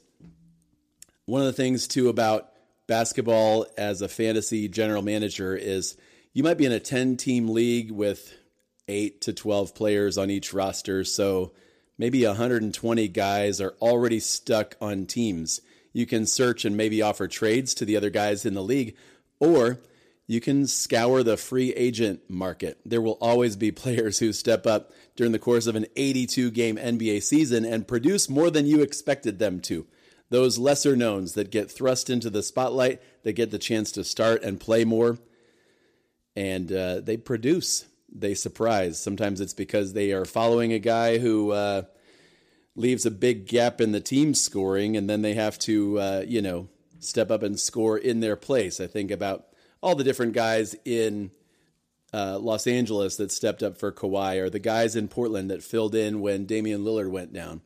One 1.25 1.41
of 1.41 1.47
the 1.47 1.53
things 1.53 1.87
too 1.87 2.09
about 2.09 2.51
basketball 2.85 3.65
as 3.77 4.01
a 4.01 4.09
fantasy 4.09 4.67
general 4.67 5.01
manager 5.01 5.55
is 5.55 5.97
you 6.33 6.43
might 6.43 6.57
be 6.57 6.65
in 6.65 6.71
a 6.71 6.79
10 6.79 7.17
team 7.17 7.49
league 7.49 7.91
with 7.91 8.37
eight 8.87 9.21
to 9.21 9.33
12 9.33 9.75
players 9.75 10.17
on 10.17 10.29
each 10.29 10.53
roster. 10.53 11.03
So 11.03 11.53
maybe 11.97 12.25
120 12.25 13.07
guys 13.09 13.61
are 13.61 13.75
already 13.81 14.19
stuck 14.19 14.75
on 14.81 15.05
teams. 15.05 15.61
You 15.93 16.05
can 16.05 16.25
search 16.25 16.65
and 16.65 16.75
maybe 16.75 17.01
offer 17.01 17.27
trades 17.27 17.73
to 17.75 17.85
the 17.85 17.95
other 17.95 18.09
guys 18.09 18.45
in 18.45 18.55
the 18.55 18.63
league, 18.63 18.95
or 19.39 19.79
you 20.25 20.41
can 20.41 20.65
scour 20.67 21.21
the 21.21 21.37
free 21.37 21.73
agent 21.73 22.21
market. 22.29 22.79
There 22.85 23.01
will 23.01 23.17
always 23.21 23.55
be 23.55 23.71
players 23.71 24.19
who 24.19 24.33
step 24.33 24.65
up 24.65 24.91
during 25.15 25.31
the 25.31 25.39
course 25.39 25.67
of 25.67 25.75
an 25.75 25.85
82 25.95 26.51
game 26.51 26.77
NBA 26.77 27.21
season 27.23 27.65
and 27.65 27.87
produce 27.87 28.29
more 28.29 28.49
than 28.49 28.65
you 28.65 28.81
expected 28.81 29.39
them 29.39 29.59
to. 29.61 29.85
Those 30.29 30.57
lesser 30.57 30.95
knowns 30.95 31.33
that 31.33 31.51
get 31.51 31.69
thrust 31.69 32.09
into 32.09 32.31
the 32.31 32.41
spotlight, 32.41 33.01
that 33.23 33.33
get 33.33 33.51
the 33.51 33.59
chance 33.59 33.91
to 33.91 34.03
start 34.03 34.41
and 34.41 34.59
play 34.59 34.83
more, 34.83 35.19
and 36.35 36.71
uh, 36.71 37.01
they 37.01 37.17
produce 37.17 37.85
they 38.13 38.33
surprise. 38.33 39.01
Sometimes 39.01 39.41
it's 39.41 39.53
because 39.53 39.93
they 39.93 40.11
are 40.11 40.25
following 40.25 40.71
a 40.71 40.79
guy 40.79 41.17
who 41.17 41.51
uh, 41.51 41.83
leaves 42.75 43.05
a 43.05 43.11
big 43.11 43.47
gap 43.47 43.81
in 43.81 43.91
the 43.91 43.99
team 43.99 44.33
scoring, 44.33 44.95
and 44.95 45.09
then 45.09 45.21
they 45.21 45.33
have 45.33 45.57
to, 45.59 45.99
uh, 45.99 46.23
you 46.27 46.41
know, 46.41 46.69
step 46.99 47.31
up 47.31 47.43
and 47.43 47.59
score 47.59 47.97
in 47.97 48.19
their 48.19 48.35
place. 48.35 48.79
I 48.79 48.87
think 48.87 49.11
about 49.11 49.47
all 49.81 49.95
the 49.95 50.03
different 50.03 50.33
guys 50.33 50.75
in 50.85 51.31
uh, 52.13 52.37
Los 52.39 52.67
Angeles 52.67 53.17
that 53.17 53.31
stepped 53.31 53.63
up 53.63 53.77
for 53.77 53.91
Kawhi, 53.91 54.39
or 54.39 54.49
the 54.49 54.59
guys 54.59 54.95
in 54.95 55.07
Portland 55.07 55.49
that 55.49 55.63
filled 55.63 55.95
in 55.95 56.21
when 56.21 56.45
Damian 56.45 56.83
Lillard 56.83 57.09
went 57.09 57.33
down. 57.33 57.61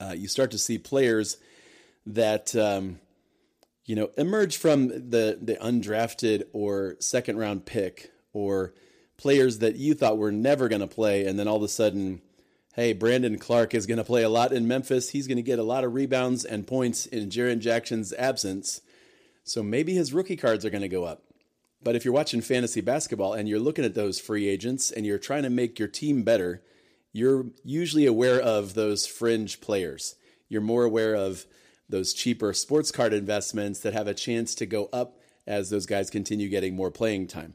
Uh, 0.00 0.14
you 0.16 0.28
start 0.28 0.50
to 0.52 0.58
see 0.58 0.78
players 0.78 1.36
that 2.06 2.54
um, 2.54 3.00
you 3.86 3.94
know, 3.94 4.10
emerge 4.16 4.56
from 4.56 4.88
the 4.88 5.38
the 5.40 5.58
undrafted 5.60 6.44
or 6.52 6.96
second 7.00 7.36
round 7.36 7.66
pick 7.66 8.12
or 8.32 8.74
players 9.24 9.60
that 9.60 9.76
you 9.76 9.94
thought 9.94 10.18
were 10.18 10.30
never 10.30 10.68
going 10.68 10.82
to 10.82 10.86
play, 10.86 11.24
and 11.24 11.38
then 11.38 11.48
all 11.48 11.56
of 11.56 11.62
a 11.62 11.68
sudden, 11.68 12.20
hey, 12.74 12.92
Brandon 12.92 13.38
Clarke 13.38 13.72
is 13.72 13.86
going 13.86 13.96
to 13.96 14.04
play 14.04 14.22
a 14.22 14.28
lot 14.28 14.52
in 14.52 14.68
Memphis. 14.68 15.08
He's 15.08 15.26
going 15.26 15.38
to 15.38 15.42
get 15.42 15.58
a 15.58 15.62
lot 15.62 15.82
of 15.82 15.94
rebounds 15.94 16.44
and 16.44 16.66
points 16.66 17.06
in 17.06 17.30
Jaren 17.30 17.60
Jackson's 17.60 18.12
absence. 18.12 18.82
So 19.42 19.62
maybe 19.62 19.94
his 19.94 20.12
rookie 20.12 20.36
cards 20.36 20.66
are 20.66 20.70
going 20.70 20.82
to 20.82 20.88
go 20.88 21.04
up. 21.04 21.22
But 21.82 21.96
if 21.96 22.04
you're 22.04 22.12
watching 22.12 22.42
fantasy 22.42 22.82
basketball 22.82 23.32
and 23.32 23.48
you're 23.48 23.58
looking 23.58 23.86
at 23.86 23.94
those 23.94 24.20
free 24.20 24.46
agents 24.46 24.90
and 24.90 25.06
you're 25.06 25.16
trying 25.16 25.44
to 25.44 25.50
make 25.50 25.78
your 25.78 25.88
team 25.88 26.22
better, 26.22 26.62
you're 27.10 27.46
usually 27.64 28.04
aware 28.04 28.38
of 28.38 28.74
those 28.74 29.06
fringe 29.06 29.62
players. 29.62 30.16
You're 30.50 30.60
more 30.60 30.84
aware 30.84 31.14
of 31.14 31.46
those 31.88 32.12
cheaper 32.12 32.52
sports 32.52 32.92
card 32.92 33.14
investments 33.14 33.80
that 33.80 33.94
have 33.94 34.06
a 34.06 34.12
chance 34.12 34.54
to 34.56 34.66
go 34.66 34.90
up 34.92 35.18
as 35.46 35.70
those 35.70 35.86
guys 35.86 36.10
continue 36.10 36.50
getting 36.50 36.76
more 36.76 36.90
playing 36.90 37.26
time. 37.26 37.54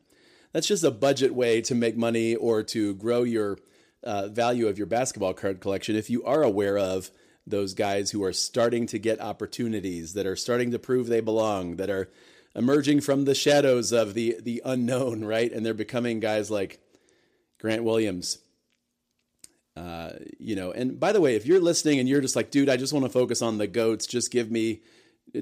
That's 0.53 0.67
just 0.67 0.83
a 0.83 0.91
budget 0.91 1.33
way 1.33 1.61
to 1.61 1.75
make 1.75 1.95
money 1.95 2.35
or 2.35 2.63
to 2.63 2.95
grow 2.95 3.23
your 3.23 3.59
uh, 4.03 4.27
value 4.27 4.67
of 4.67 4.77
your 4.77 4.87
basketball 4.87 5.33
card 5.33 5.59
collection 5.59 5.95
if 5.95 6.09
you 6.09 6.23
are 6.23 6.41
aware 6.41 6.77
of 6.77 7.11
those 7.45 7.73
guys 7.73 8.11
who 8.11 8.23
are 8.23 8.33
starting 8.33 8.85
to 8.87 8.99
get 8.99 9.19
opportunities, 9.19 10.13
that 10.13 10.25
are 10.25 10.35
starting 10.35 10.71
to 10.71 10.79
prove 10.79 11.07
they 11.07 11.19
belong, 11.19 11.77
that 11.77 11.89
are 11.89 12.09
emerging 12.55 13.01
from 13.01 13.25
the 13.25 13.35
shadows 13.35 13.91
of 13.91 14.13
the 14.13 14.37
the 14.41 14.61
unknown, 14.65 15.23
right? 15.25 15.51
And 15.51 15.65
they're 15.65 15.73
becoming 15.73 16.19
guys 16.19 16.49
like 16.49 16.79
Grant 17.59 17.83
Williams. 17.83 18.39
Uh, 19.75 20.11
you 20.39 20.55
know, 20.55 20.71
and 20.71 20.99
by 20.99 21.11
the 21.13 21.21
way, 21.21 21.35
if 21.35 21.45
you're 21.45 21.61
listening 21.61 21.99
and 21.99 22.09
you're 22.09 22.21
just 22.21 22.35
like, 22.35 22.51
dude, 22.51 22.69
I 22.69 22.75
just 22.75 22.91
want 22.91 23.05
to 23.05 23.11
focus 23.11 23.41
on 23.41 23.57
the 23.57 23.67
goats, 23.67 24.07
just 24.07 24.29
give 24.29 24.51
me 24.51 24.81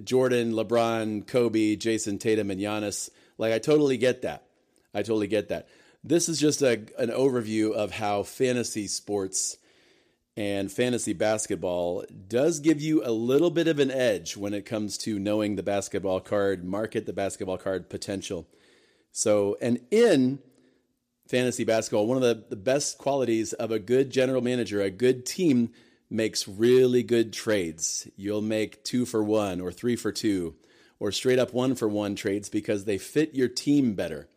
Jordan, 0.04 0.54
LeBron, 0.54 1.26
Kobe, 1.26 1.76
jayson 1.76 2.20
Tatum, 2.20 2.52
and 2.52 2.62
Giannis. 2.62 3.10
Like, 3.38 3.54
I 3.54 3.60
totally 3.60 3.98
get 3.98 4.22
that. 4.22 4.47
I 4.93 5.02
totally 5.02 5.28
get 5.28 5.50
that. 5.50 5.67
This 6.04 6.30
is 6.30 6.39
just 6.39 6.62
a, 6.62 6.73
an 6.97 7.10
overview 7.10 7.73
of 7.73 7.91
how 7.91 8.23
fantasy 8.23 8.88
sports 8.88 9.58
and 10.38 10.71
fantasy 10.71 11.13
basketball 11.13 12.06
does 12.28 12.60
give 12.60 12.80
you 12.80 13.04
a 13.04 13.12
little 13.12 13.50
bit 13.50 13.67
of 13.67 13.80
an 13.80 13.89
edge 13.89 14.38
when 14.38 14.54
it 14.54 14.65
comes 14.65 14.97
to 15.00 15.17
knowing 15.17 15.56
the 15.56 15.63
basketball 15.63 16.19
card 16.19 16.63
market, 16.63 17.06
the 17.06 17.13
basketball 17.13 17.58
card 17.58 17.89
potential. 17.89 18.47
So, 19.12 19.58
and 19.60 19.80
in 19.89 20.39
fantasy 21.28 21.63
basketball, 21.63 22.06
one 22.06 22.17
of 22.17 22.23
the, 22.23 22.45
the 22.50 22.56
best 22.56 23.00
qualities 23.00 23.54
of 23.54 23.71
a 23.71 23.80
good 23.80 24.12
general 24.12 24.41
manager, 24.41 24.80
a 24.82 24.91
good 24.91 25.26
team 25.26 25.71
makes 26.10 26.47
really 26.47 27.02
good 27.04 27.34
trades. 27.34 28.08
You'll 28.15 28.41
make 28.41 28.84
two 28.84 29.06
for 29.06 29.23
one 29.23 29.60
or 29.60 29.71
three 29.71 29.95
for 29.95 30.12
two 30.12 30.56
or 31.00 31.12
straight 31.12 31.39
up 31.39 31.54
one 31.54 31.76
for 31.76 31.88
one 31.88 32.15
trades 32.15 32.47
because 32.47 32.86
they 32.86 32.97
fit 32.97 33.36
your 33.36 33.47
team 33.47 33.93
better. 33.93 34.28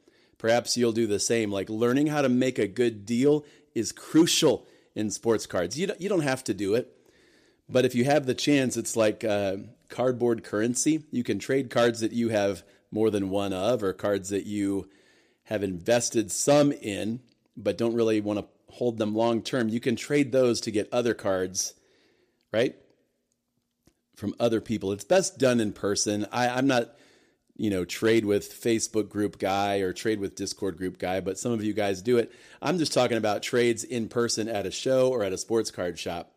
Perhaps 0.41 0.79
you'll 0.79 0.93
do 0.93 1.07
the 1.07 1.21
same. 1.21 1.53
Like 1.53 1.69
learning 1.69 2.07
how 2.07 2.23
to 2.23 2.31
make 2.31 2.59
a 2.59 2.67
good 2.67 3.05
deal 3.05 3.45
is 3.75 3.93
crucial 3.93 4.67
in 4.95 5.11
sports 5.11 5.45
cards. 5.45 5.79
You 5.79 5.89
don't, 5.89 6.01
you 6.01 6.09
don't 6.09 6.23
have 6.23 6.43
to 6.45 6.55
do 6.55 6.75
it, 6.75 6.97
but 7.69 7.85
if 7.85 7.95
you 7.95 8.05
have 8.05 8.25
the 8.25 8.35
chance, 8.35 8.79
it's 8.79 8.97
like 8.97 9.23
uh, 9.23 9.59
cardboard 9.91 10.43
currency. 10.43 11.05
You 11.11 11.23
can 11.23 11.39
trade 11.39 11.69
cards 11.69 12.01
that 12.01 12.13
you 12.13 12.31
have 12.31 12.63
more 12.91 13.11
than 13.11 13.29
one 13.29 13.53
of, 13.53 13.83
or 13.83 13.93
cards 13.93 14.31
that 14.31 14.47
you 14.47 14.89
have 15.45 15.63
invested 15.63 16.33
some 16.33 16.73
in, 16.73 17.21
but 17.55 17.77
don't 17.77 17.95
really 17.95 18.23
want 18.23 18.39
to 18.39 18.47
hold 18.73 18.97
them 18.97 19.15
long 19.15 19.43
term. 19.43 19.69
You 19.69 19.79
can 19.79 19.95
trade 19.95 20.33
those 20.33 20.63
to 20.63 20.71
get 20.71 20.89
other 20.91 21.13
cards, 21.13 21.75
right? 22.51 22.77
From 24.17 24.35
other 24.41 24.63
people. 24.63 24.91
It's 24.93 25.05
best 25.05 25.39
done 25.39 25.61
in 25.61 25.75
person. 25.75 26.27
I, 26.33 26.49
I'm 26.49 26.67
not 26.67 26.95
you 27.61 27.69
know, 27.69 27.85
trade 27.85 28.25
with 28.25 28.51
Facebook 28.51 29.11
group 29.11 29.39
guy 29.39 29.81
or 29.81 29.93
trade 29.93 30.19
with 30.19 30.35
Discord 30.35 30.79
group 30.79 30.99
guy, 30.99 31.21
but 31.21 31.39
some 31.39 31.53
of 31.53 31.63
you 31.63 31.75
guys 31.75 32.01
do 32.01 32.17
it. 32.17 32.33
I'm 32.63 32.79
just 32.79 32.95
talking 32.95 33.19
about 33.19 33.43
trades 33.43 33.85
in 33.85 34.09
person 34.09 34.49
at 34.49 34.65
a 34.65 34.71
show 34.71 35.11
or 35.11 35.23
at 35.23 35.35
a 35.35 35.37
sports 35.37 35.71
card 35.71 35.99
shop 35.99 36.33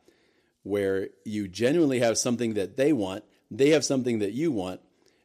where 0.63 1.07
you 1.23 1.47
genuinely 1.47 1.99
have 1.99 2.17
something 2.17 2.55
that 2.55 2.75
they 2.75 2.91
want, 2.91 3.23
they 3.49 3.69
have 3.69 3.85
something 3.85 4.19
that 4.19 4.33
you 4.33 4.51
want, 4.51 4.81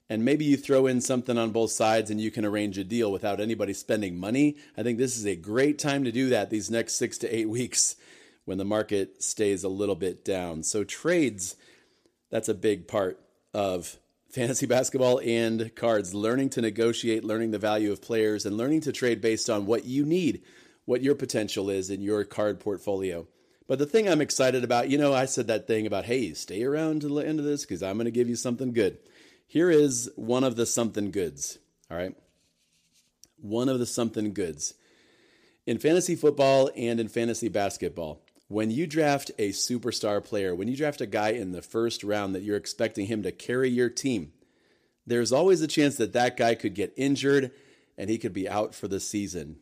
and 0.09 0.25
maybe 0.25 0.45
you 0.45 0.57
throw 0.57 0.87
in 0.87 1.01
something 1.01 1.37
on 1.37 1.51
both 1.51 1.73
sides 1.73 2.13
and 2.13 2.21
you 2.21 2.31
can 2.31 2.45
arrange 2.45 2.79
a 2.79 2.85
deal 2.85 3.11
without 3.11 3.41
anybody 3.41 3.73
spending 3.73 4.17
money. 4.17 4.57
I 4.77 4.85
think 4.85 4.99
this 4.99 5.17
is 5.17 5.27
a 5.27 5.35
great 5.35 5.81
time 5.81 6.05
to 6.05 6.13
do 6.13 6.29
that 6.29 6.49
these 6.49 6.71
next 6.71 6.95
six 6.95 7.19
to 7.19 7.37
eight 7.37 7.49
weeks 7.49 7.97
when 8.45 8.59
the 8.59 8.65
market 8.65 9.21
stays 9.21 9.65
a 9.65 9.69
little 9.69 9.97
bit 9.97 10.25
down. 10.25 10.63
So, 10.63 10.85
trades, 10.85 11.57
that's 12.31 12.49
a 12.49 12.55
big 12.55 12.87
part 12.87 13.19
of 13.53 13.99
fantasy 14.31 14.67
basketball 14.67 15.21
and 15.25 15.75
cards, 15.75 16.15
learning 16.15 16.51
to 16.51 16.61
negotiate, 16.61 17.25
learning 17.25 17.51
the 17.51 17.59
value 17.59 17.91
of 17.91 18.03
players, 18.03 18.45
and 18.45 18.57
learning 18.57 18.83
to 18.83 18.93
trade 18.93 19.21
based 19.21 19.49
on 19.49 19.67
what 19.67 19.85
you 19.85 20.05
need, 20.05 20.43
what 20.85 21.03
your 21.03 21.15
potential 21.15 21.71
is 21.71 21.91
in 21.91 22.03
your 22.03 22.25
card 22.25 22.61
portfolio. 22.61 23.27
But 23.67 23.79
the 23.79 23.87
thing 23.87 24.09
I'm 24.09 24.23
excited 24.23 24.65
about, 24.65 24.89
you 24.89 24.97
know, 24.97 25.13
I 25.13 25.27
said 25.27 25.47
that 25.49 25.67
thing 25.67 25.87
about, 25.87 26.07
hey, 26.07 26.33
stay 26.33 26.63
around 26.63 27.03
to 27.03 27.09
the 27.09 27.27
end 27.27 27.39
of 27.39 27.45
this 27.45 27.63
because 27.63 27.83
I'm 27.83 27.97
going 27.97 28.07
to 28.07 28.11
give 28.11 28.29
you 28.29 28.37
something 28.37 28.73
good. 28.73 28.99
Here 29.47 29.71
is 29.71 30.11
one 30.17 30.45
of 30.45 30.57
the 30.57 30.67
something 30.67 31.11
goods, 31.11 31.59
all 31.91 31.97
right? 31.97 32.15
One 33.37 33.69
of 33.69 33.79
the 33.79 33.87
something 33.87 34.33
goods. 34.33 34.75
In 35.67 35.79
fantasy 35.79 36.17
football 36.17 36.71
and 36.77 36.99
in 36.99 37.09
fantasy 37.09 37.49
basketball, 37.49 38.23
when 38.49 38.71
you 38.71 38.87
draft 38.87 39.31
a 39.39 39.51
superstar 39.51 40.25
player, 40.25 40.55
when 40.55 40.69
you 40.69 40.77
draft 40.77 41.01
a 41.03 41.07
guy 41.07 41.31
in 41.31 41.53
the 41.53 41.63
first 41.63 42.03
round 42.03 42.35
that 42.35 42.43
you're 42.43 42.57
expecting 42.57 43.07
him 43.07 43.23
to 43.23 43.31
carry 43.31 43.69
your 43.69 43.91
team, 43.91 44.33
there's 45.07 45.33
always 45.33 45.61
a 45.61 45.67
chance 45.67 45.97
that 45.97 46.15
that 46.15 46.37
guy 46.37 46.55
could 46.55 46.75
get 46.75 46.95
injured 46.97 47.51
and 47.97 48.09
he 48.09 48.19
could 48.19 48.33
be 48.33 48.49
out 48.49 48.75
for 48.75 48.89
the 48.89 49.01
season. 49.01 49.57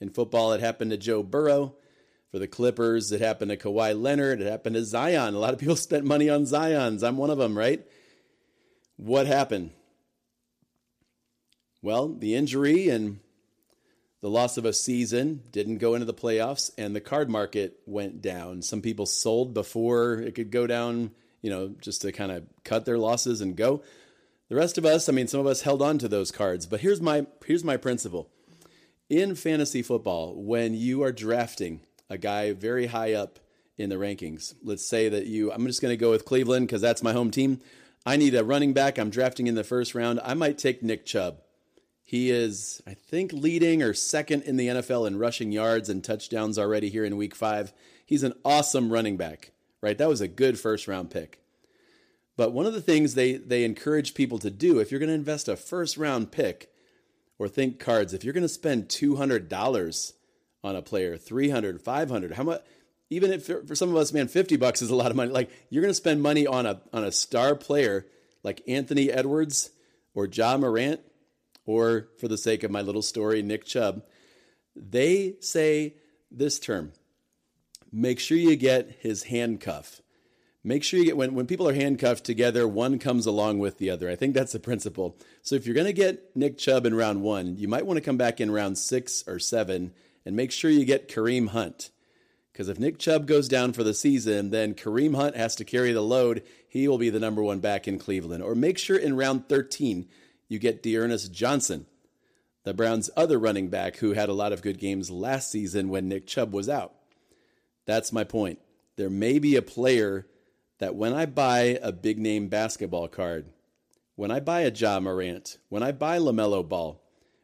In 0.00 0.10
football, 0.10 0.52
it 0.52 0.60
happened 0.60 0.92
to 0.92 0.96
Joe 0.96 1.22
Burrow. 1.22 1.74
For 2.30 2.38
the 2.38 2.46
Clippers, 2.46 3.10
it 3.10 3.22
happened 3.22 3.50
to 3.50 3.56
Kawhi 3.56 3.98
Leonard. 3.98 4.42
It 4.42 4.50
happened 4.50 4.74
to 4.74 4.84
Zion. 4.84 5.34
A 5.34 5.38
lot 5.38 5.54
of 5.54 5.58
people 5.58 5.76
spent 5.76 6.04
money 6.04 6.28
on 6.28 6.44
Zion's. 6.44 7.02
I'm 7.02 7.16
one 7.16 7.30
of 7.30 7.38
them, 7.38 7.56
right? 7.56 7.84
What 8.96 9.26
happened? 9.26 9.70
Well, 11.80 12.08
the 12.08 12.34
injury 12.34 12.90
and 12.90 13.20
the 14.20 14.30
loss 14.30 14.56
of 14.58 14.64
a 14.64 14.72
season 14.72 15.42
didn't 15.50 15.78
go 15.78 15.94
into 15.94 16.06
the 16.06 16.14
playoffs 16.14 16.70
and 16.76 16.94
the 16.94 17.00
card 17.00 17.30
market 17.30 17.78
went 17.86 18.20
down. 18.20 18.62
Some 18.62 18.82
people 18.82 19.06
sold 19.06 19.54
before 19.54 20.14
it 20.14 20.34
could 20.34 20.50
go 20.50 20.66
down 20.66 21.12
you 21.42 21.50
know 21.50 21.74
just 21.80 22.02
to 22.02 22.12
kind 22.12 22.32
of 22.32 22.44
cut 22.64 22.84
their 22.84 22.98
losses 22.98 23.40
and 23.40 23.56
go. 23.56 23.82
The 24.48 24.56
rest 24.56 24.78
of 24.78 24.84
us 24.84 25.08
i 25.08 25.12
mean 25.12 25.28
some 25.28 25.40
of 25.40 25.46
us 25.46 25.62
held 25.62 25.82
on 25.82 25.98
to 25.98 26.08
those 26.08 26.30
cards. 26.30 26.66
But 26.66 26.80
here's 26.80 27.00
my 27.00 27.26
here's 27.46 27.64
my 27.64 27.76
principle. 27.76 28.30
In 29.08 29.34
fantasy 29.34 29.82
football 29.82 30.34
when 30.34 30.74
you 30.74 31.02
are 31.02 31.12
drafting 31.12 31.80
a 32.10 32.18
guy 32.18 32.52
very 32.52 32.86
high 32.86 33.14
up 33.14 33.38
in 33.76 33.90
the 33.90 33.96
rankings 33.96 34.54
let's 34.64 34.84
say 34.84 35.08
that 35.08 35.26
you 35.26 35.52
i'm 35.52 35.66
just 35.66 35.80
going 35.80 35.92
to 35.92 35.96
go 35.96 36.10
with 36.10 36.24
cleveland 36.24 36.66
because 36.66 36.82
that's 36.82 37.02
my 37.02 37.12
home 37.12 37.30
team. 37.30 37.60
I 38.06 38.16
need 38.16 38.34
a 38.34 38.44
running 38.44 38.72
back. 38.72 38.96
I'm 38.96 39.10
drafting 39.10 39.48
in 39.48 39.54
the 39.54 39.64
first 39.64 39.94
round. 39.94 40.18
I 40.24 40.34
might 40.34 40.56
take 40.58 40.82
nick 40.82 41.04
chubb 41.06 41.40
he 42.08 42.30
is, 42.30 42.80
I 42.86 42.94
think, 42.94 43.34
leading 43.34 43.82
or 43.82 43.92
second 43.92 44.44
in 44.44 44.56
the 44.56 44.68
NFL 44.68 45.06
in 45.06 45.18
rushing 45.18 45.52
yards 45.52 45.90
and 45.90 46.02
touchdowns 46.02 46.58
already 46.58 46.88
here 46.88 47.04
in 47.04 47.18
week 47.18 47.34
five. 47.34 47.74
He's 48.06 48.22
an 48.22 48.32
awesome 48.46 48.90
running 48.90 49.18
back, 49.18 49.52
right? 49.82 49.98
That 49.98 50.08
was 50.08 50.22
a 50.22 50.26
good 50.26 50.58
first 50.58 50.88
round 50.88 51.10
pick. 51.10 51.42
But 52.34 52.54
one 52.54 52.64
of 52.64 52.72
the 52.72 52.80
things 52.80 53.12
they, 53.12 53.34
they 53.34 53.62
encourage 53.62 54.14
people 54.14 54.38
to 54.38 54.48
do, 54.48 54.78
if 54.78 54.90
you're 54.90 55.00
going 55.00 55.10
to 55.10 55.14
invest 55.14 55.48
a 55.48 55.56
first 55.56 55.98
round 55.98 56.32
pick 56.32 56.72
or 57.38 57.46
think 57.46 57.78
cards, 57.78 58.14
if 58.14 58.24
you're 58.24 58.32
going 58.32 58.40
to 58.40 58.48
spend 58.48 58.88
$200 58.88 60.12
on 60.64 60.76
a 60.76 60.80
player, 60.80 61.18
300, 61.18 61.78
500, 61.78 62.32
how 62.32 62.42
much? 62.42 62.62
Even 63.10 63.32
if 63.32 63.44
for 63.44 63.74
some 63.74 63.90
of 63.90 63.96
us, 63.96 64.14
man, 64.14 64.28
50 64.28 64.56
bucks 64.56 64.80
is 64.80 64.88
a 64.88 64.96
lot 64.96 65.10
of 65.10 65.16
money. 65.18 65.30
Like 65.30 65.50
you're 65.68 65.82
going 65.82 65.90
to 65.90 65.94
spend 65.94 66.22
money 66.22 66.46
on 66.46 66.64
a, 66.64 66.80
on 66.90 67.04
a 67.04 67.12
star 67.12 67.54
player 67.54 68.06
like 68.42 68.62
Anthony 68.66 69.10
Edwards 69.10 69.72
or 70.14 70.26
Ja 70.26 70.56
Morant 70.56 71.02
or 71.68 72.08
for 72.18 72.28
the 72.28 72.38
sake 72.38 72.64
of 72.64 72.70
my 72.70 72.80
little 72.80 73.02
story, 73.02 73.42
Nick 73.42 73.66
Chubb, 73.66 74.02
they 74.74 75.34
say 75.40 75.94
this 76.30 76.58
term 76.58 76.92
make 77.92 78.18
sure 78.18 78.36
you 78.36 78.56
get 78.56 78.98
his 79.00 79.24
handcuff. 79.24 80.02
Make 80.64 80.82
sure 80.82 80.98
you 80.98 81.06
get, 81.06 81.16
when, 81.16 81.34
when 81.34 81.46
people 81.46 81.68
are 81.68 81.74
handcuffed 81.74 82.24
together, 82.24 82.66
one 82.66 82.98
comes 82.98 83.24
along 83.26 83.60
with 83.60 83.78
the 83.78 83.90
other. 83.90 84.10
I 84.10 84.16
think 84.16 84.34
that's 84.34 84.52
the 84.52 84.60
principle. 84.60 85.16
So 85.40 85.54
if 85.54 85.64
you're 85.64 85.74
going 85.74 85.86
to 85.86 85.92
get 85.92 86.36
Nick 86.36 86.58
Chubb 86.58 86.84
in 86.84 86.94
round 86.94 87.22
one, 87.22 87.56
you 87.56 87.68
might 87.68 87.86
want 87.86 87.96
to 87.96 88.02
come 88.02 88.18
back 88.18 88.40
in 88.40 88.50
round 88.50 88.76
six 88.76 89.24
or 89.26 89.38
seven 89.38 89.92
and 90.26 90.36
make 90.36 90.52
sure 90.52 90.70
you 90.70 90.84
get 90.84 91.08
Kareem 91.08 91.48
Hunt. 91.48 91.90
Because 92.52 92.68
if 92.68 92.78
Nick 92.78 92.98
Chubb 92.98 93.26
goes 93.26 93.48
down 93.48 93.72
for 93.72 93.84
the 93.84 93.94
season, 93.94 94.50
then 94.50 94.74
Kareem 94.74 95.14
Hunt 95.14 95.36
has 95.36 95.54
to 95.56 95.64
carry 95.64 95.92
the 95.92 96.02
load. 96.02 96.42
He 96.68 96.88
will 96.88 96.98
be 96.98 97.08
the 97.08 97.20
number 97.20 97.42
one 97.42 97.60
back 97.60 97.88
in 97.88 97.98
Cleveland. 97.98 98.42
Or 98.42 98.54
make 98.54 98.78
sure 98.78 98.98
in 98.98 99.16
round 99.16 99.48
13 99.48 100.08
you 100.48 100.58
get 100.58 100.82
D'Ernest 100.82 101.32
Johnson, 101.32 101.86
the 102.64 102.74
Browns' 102.74 103.10
other 103.16 103.38
running 103.38 103.68
back 103.68 103.96
who 103.96 104.12
had 104.12 104.28
a 104.28 104.34
lot 104.34 104.52
of 104.52 104.62
good 104.62 104.78
games 104.78 105.10
last 105.10 105.50
season 105.50 105.88
when 105.88 106.08
Nick 106.08 106.26
Chubb 106.26 106.52
was 106.52 106.68
out. 106.68 106.94
That's 107.86 108.12
my 108.12 108.24
point. 108.24 108.58
There 108.96 109.10
may 109.10 109.38
be 109.38 109.56
a 109.56 109.62
player 109.62 110.26
that 110.78 110.94
when 110.94 111.14
I 111.14 111.26
buy 111.26 111.78
a 111.82 111.92
big 111.92 112.18
name 112.18 112.48
basketball 112.48 113.08
card, 113.08 113.46
when 114.16 114.30
I 114.30 114.40
buy 114.40 114.60
a 114.60 114.72
Ja 114.72 114.98
Morant, 115.00 115.58
when 115.68 115.82
I 115.82 115.92
buy 115.92 116.18
LaMelo 116.18 116.68
Ball, 116.68 117.00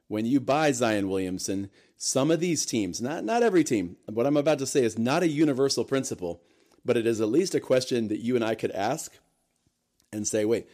when 0.09 0.27
you 0.27 0.41
buy 0.41 0.73
Zion 0.73 1.09
Williamson, 1.09 1.71
some 1.97 2.31
of 2.31 2.41
these 2.41 2.67
teams, 2.67 3.01
not, 3.01 3.25
not 3.25 3.43
every 3.43 3.65
team, 3.65 3.97
what 4.07 4.27
I'm 4.27 4.37
about 4.37 4.59
to 4.59 4.67
say 4.67 4.85
is 4.85 4.99
not 4.99 5.23
a 5.23 5.29
universal 5.29 5.85
principle, 5.85 6.43
but 6.85 6.97
it 6.97 7.07
is 7.07 7.21
at 7.21 7.29
least 7.29 7.55
a 7.55 7.61
question 7.61 8.09
that 8.09 8.21
you 8.21 8.37
and 8.37 8.45
I 8.45 8.55
could 8.55 8.73
ask 8.73 9.17
and 10.13 10.27
say, 10.27 10.45
wait, 10.45 10.69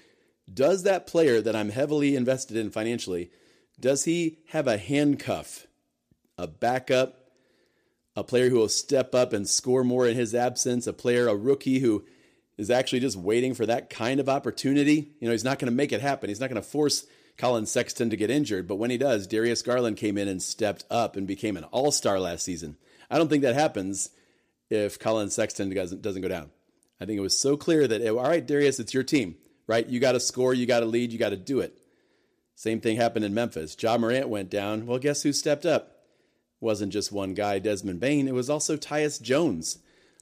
does 0.53 0.83
that 0.85 1.07
player 1.07 1.41
that 1.41 1.57
I'm 1.57 1.71
heavily 1.71 2.17
invested 2.17 2.57
in 2.57 2.71
financially, 2.71 3.31
does 3.79 4.05
he 4.05 4.39
have 4.49 4.67
a 4.67 4.79
handcuff, 4.79 5.67
a 6.37 6.47
backup, 6.47 7.17
a 8.17 8.25
player 8.25 8.49
who 8.49 8.57
will 8.57 8.69
step 8.69 9.15
up 9.15 9.33
and 9.33 9.49
score 9.49 9.85
more 9.85 10.07
in 10.07 10.17
his 10.17 10.35
absence, 10.35 10.87
a 10.87 10.93
player, 10.93 11.29
a 11.29 11.37
rookie 11.37 11.79
who 11.79 12.05
is 12.59 12.71
actually 12.71 13.01
just 13.01 13.17
waiting 13.17 13.55
for 13.55 13.65
that 13.67 13.89
kind 13.89 14.21
of 14.21 14.29
opportunity? 14.29 15.13
You 15.21 15.27
know, 15.27 15.33
he's 15.33 15.45
not 15.45 15.59
going 15.59 15.71
to 15.71 15.77
make 15.77 15.93
it 15.93 16.01
happen. 16.01 16.29
He's 16.29 16.41
not 16.41 16.51
going 16.51 16.61
to 16.61 16.69
force 16.69 17.07
Collin 17.39 17.67
Sexton 17.67 18.11
to 18.11 18.17
get 18.17 18.31
injured, 18.31 18.67
but 18.67 18.77
when 18.77 18.91
he 18.91 18.99
does, 18.99 19.27
Darius 19.27 19.63
Garland 19.63 19.97
came 19.97 20.19
in 20.19 20.29
and 20.29 20.43
stepped 20.43 20.85
up 20.91 21.17
and 21.17 21.27
became 21.27 21.57
an 21.57 21.65
all 21.65 21.91
star 21.91 22.21
last 22.21 22.45
season. 22.45 22.77
I 23.11 23.19
don't 23.19 23.29
think 23.29 23.43
that 23.43 23.55
happens 23.55 24.11
if 24.69 24.99
Collin 24.99 25.31
Sexton 25.31 25.73
doesn't, 25.75 26.03
doesn't 26.03 26.23
go 26.23 26.29
down. 26.29 26.51
I 27.01 27.07
think 27.07 27.17
it 27.17 27.23
was 27.23 27.41
so 27.41 27.57
clear 27.57 27.89
that, 27.89 28.07
all 28.09 28.23
right, 28.23 28.47
Darius, 28.47 28.79
it's 28.79 28.93
your 28.93 29.03
team 29.03 29.37
right? 29.71 29.87
You 29.87 30.01
got 30.01 30.13
to 30.13 30.21
score, 30.21 30.53
you 30.53 30.67
got 30.67 30.81
to 30.81 30.87
lead, 30.87 31.13
you 31.13 31.19
got 31.19 31.29
to 31.29 31.37
do 31.37 31.61
it. 31.61 31.73
Same 32.57 32.81
thing 32.81 32.97
happened 32.97 33.25
in 33.25 33.33
Memphis. 33.33 33.77
Ja 33.81 33.97
Morant 33.97 34.29
went 34.29 34.51
down. 34.51 34.85
Well, 34.85 34.99
guess 34.99 35.23
who 35.23 35.33
stepped 35.33 35.65
up? 35.65 35.93
Wasn't 36.59 36.93
just 36.93 37.13
one 37.13 37.35
guy, 37.35 37.61
Desmond 37.61 38.01
Bane. 38.01 38.27
It 38.27 38.35
was 38.35 38.51
also 38.51 38.77
Tyus 38.77 39.23
Jones. 39.23 39.79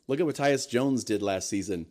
Look 0.07 0.21
at 0.21 0.27
what 0.27 0.35
Tyus 0.37 0.69
Jones 0.69 1.03
did 1.03 1.23
last 1.23 1.49
season 1.49 1.87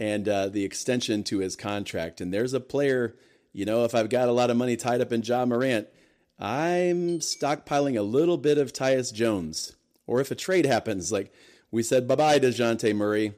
and 0.00 0.28
uh, 0.28 0.48
the 0.48 0.64
extension 0.64 1.22
to 1.24 1.38
his 1.38 1.54
contract. 1.54 2.20
And 2.20 2.34
there's 2.34 2.52
a 2.52 2.58
player, 2.58 3.14
you 3.52 3.64
know, 3.64 3.84
if 3.84 3.94
I've 3.94 4.10
got 4.10 4.28
a 4.28 4.32
lot 4.32 4.50
of 4.50 4.56
money 4.56 4.76
tied 4.76 5.00
up 5.00 5.12
in 5.12 5.22
Ja 5.22 5.46
Morant, 5.46 5.86
I'm 6.36 7.20
stockpiling 7.20 7.96
a 7.96 8.02
little 8.02 8.38
bit 8.38 8.58
of 8.58 8.72
Tyus 8.72 9.14
Jones. 9.14 9.76
Or 10.08 10.20
if 10.20 10.32
a 10.32 10.34
trade 10.34 10.66
happens, 10.66 11.12
like 11.12 11.32
we 11.70 11.84
said 11.84 12.08
bye 12.08 12.16
bye 12.16 12.40
Dejounte 12.40 12.92
Murray, 12.92 13.34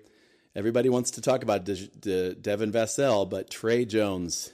Everybody 0.57 0.89
wants 0.89 1.13
to 1.13 1.21
talk 1.21 1.45
about 1.45 1.65
De- 1.65 1.87
De- 1.87 2.35
Devin 2.35 2.73
Vassell, 2.73 3.29
but 3.29 3.51
Tre 3.51 3.85
Jones, 3.85 4.51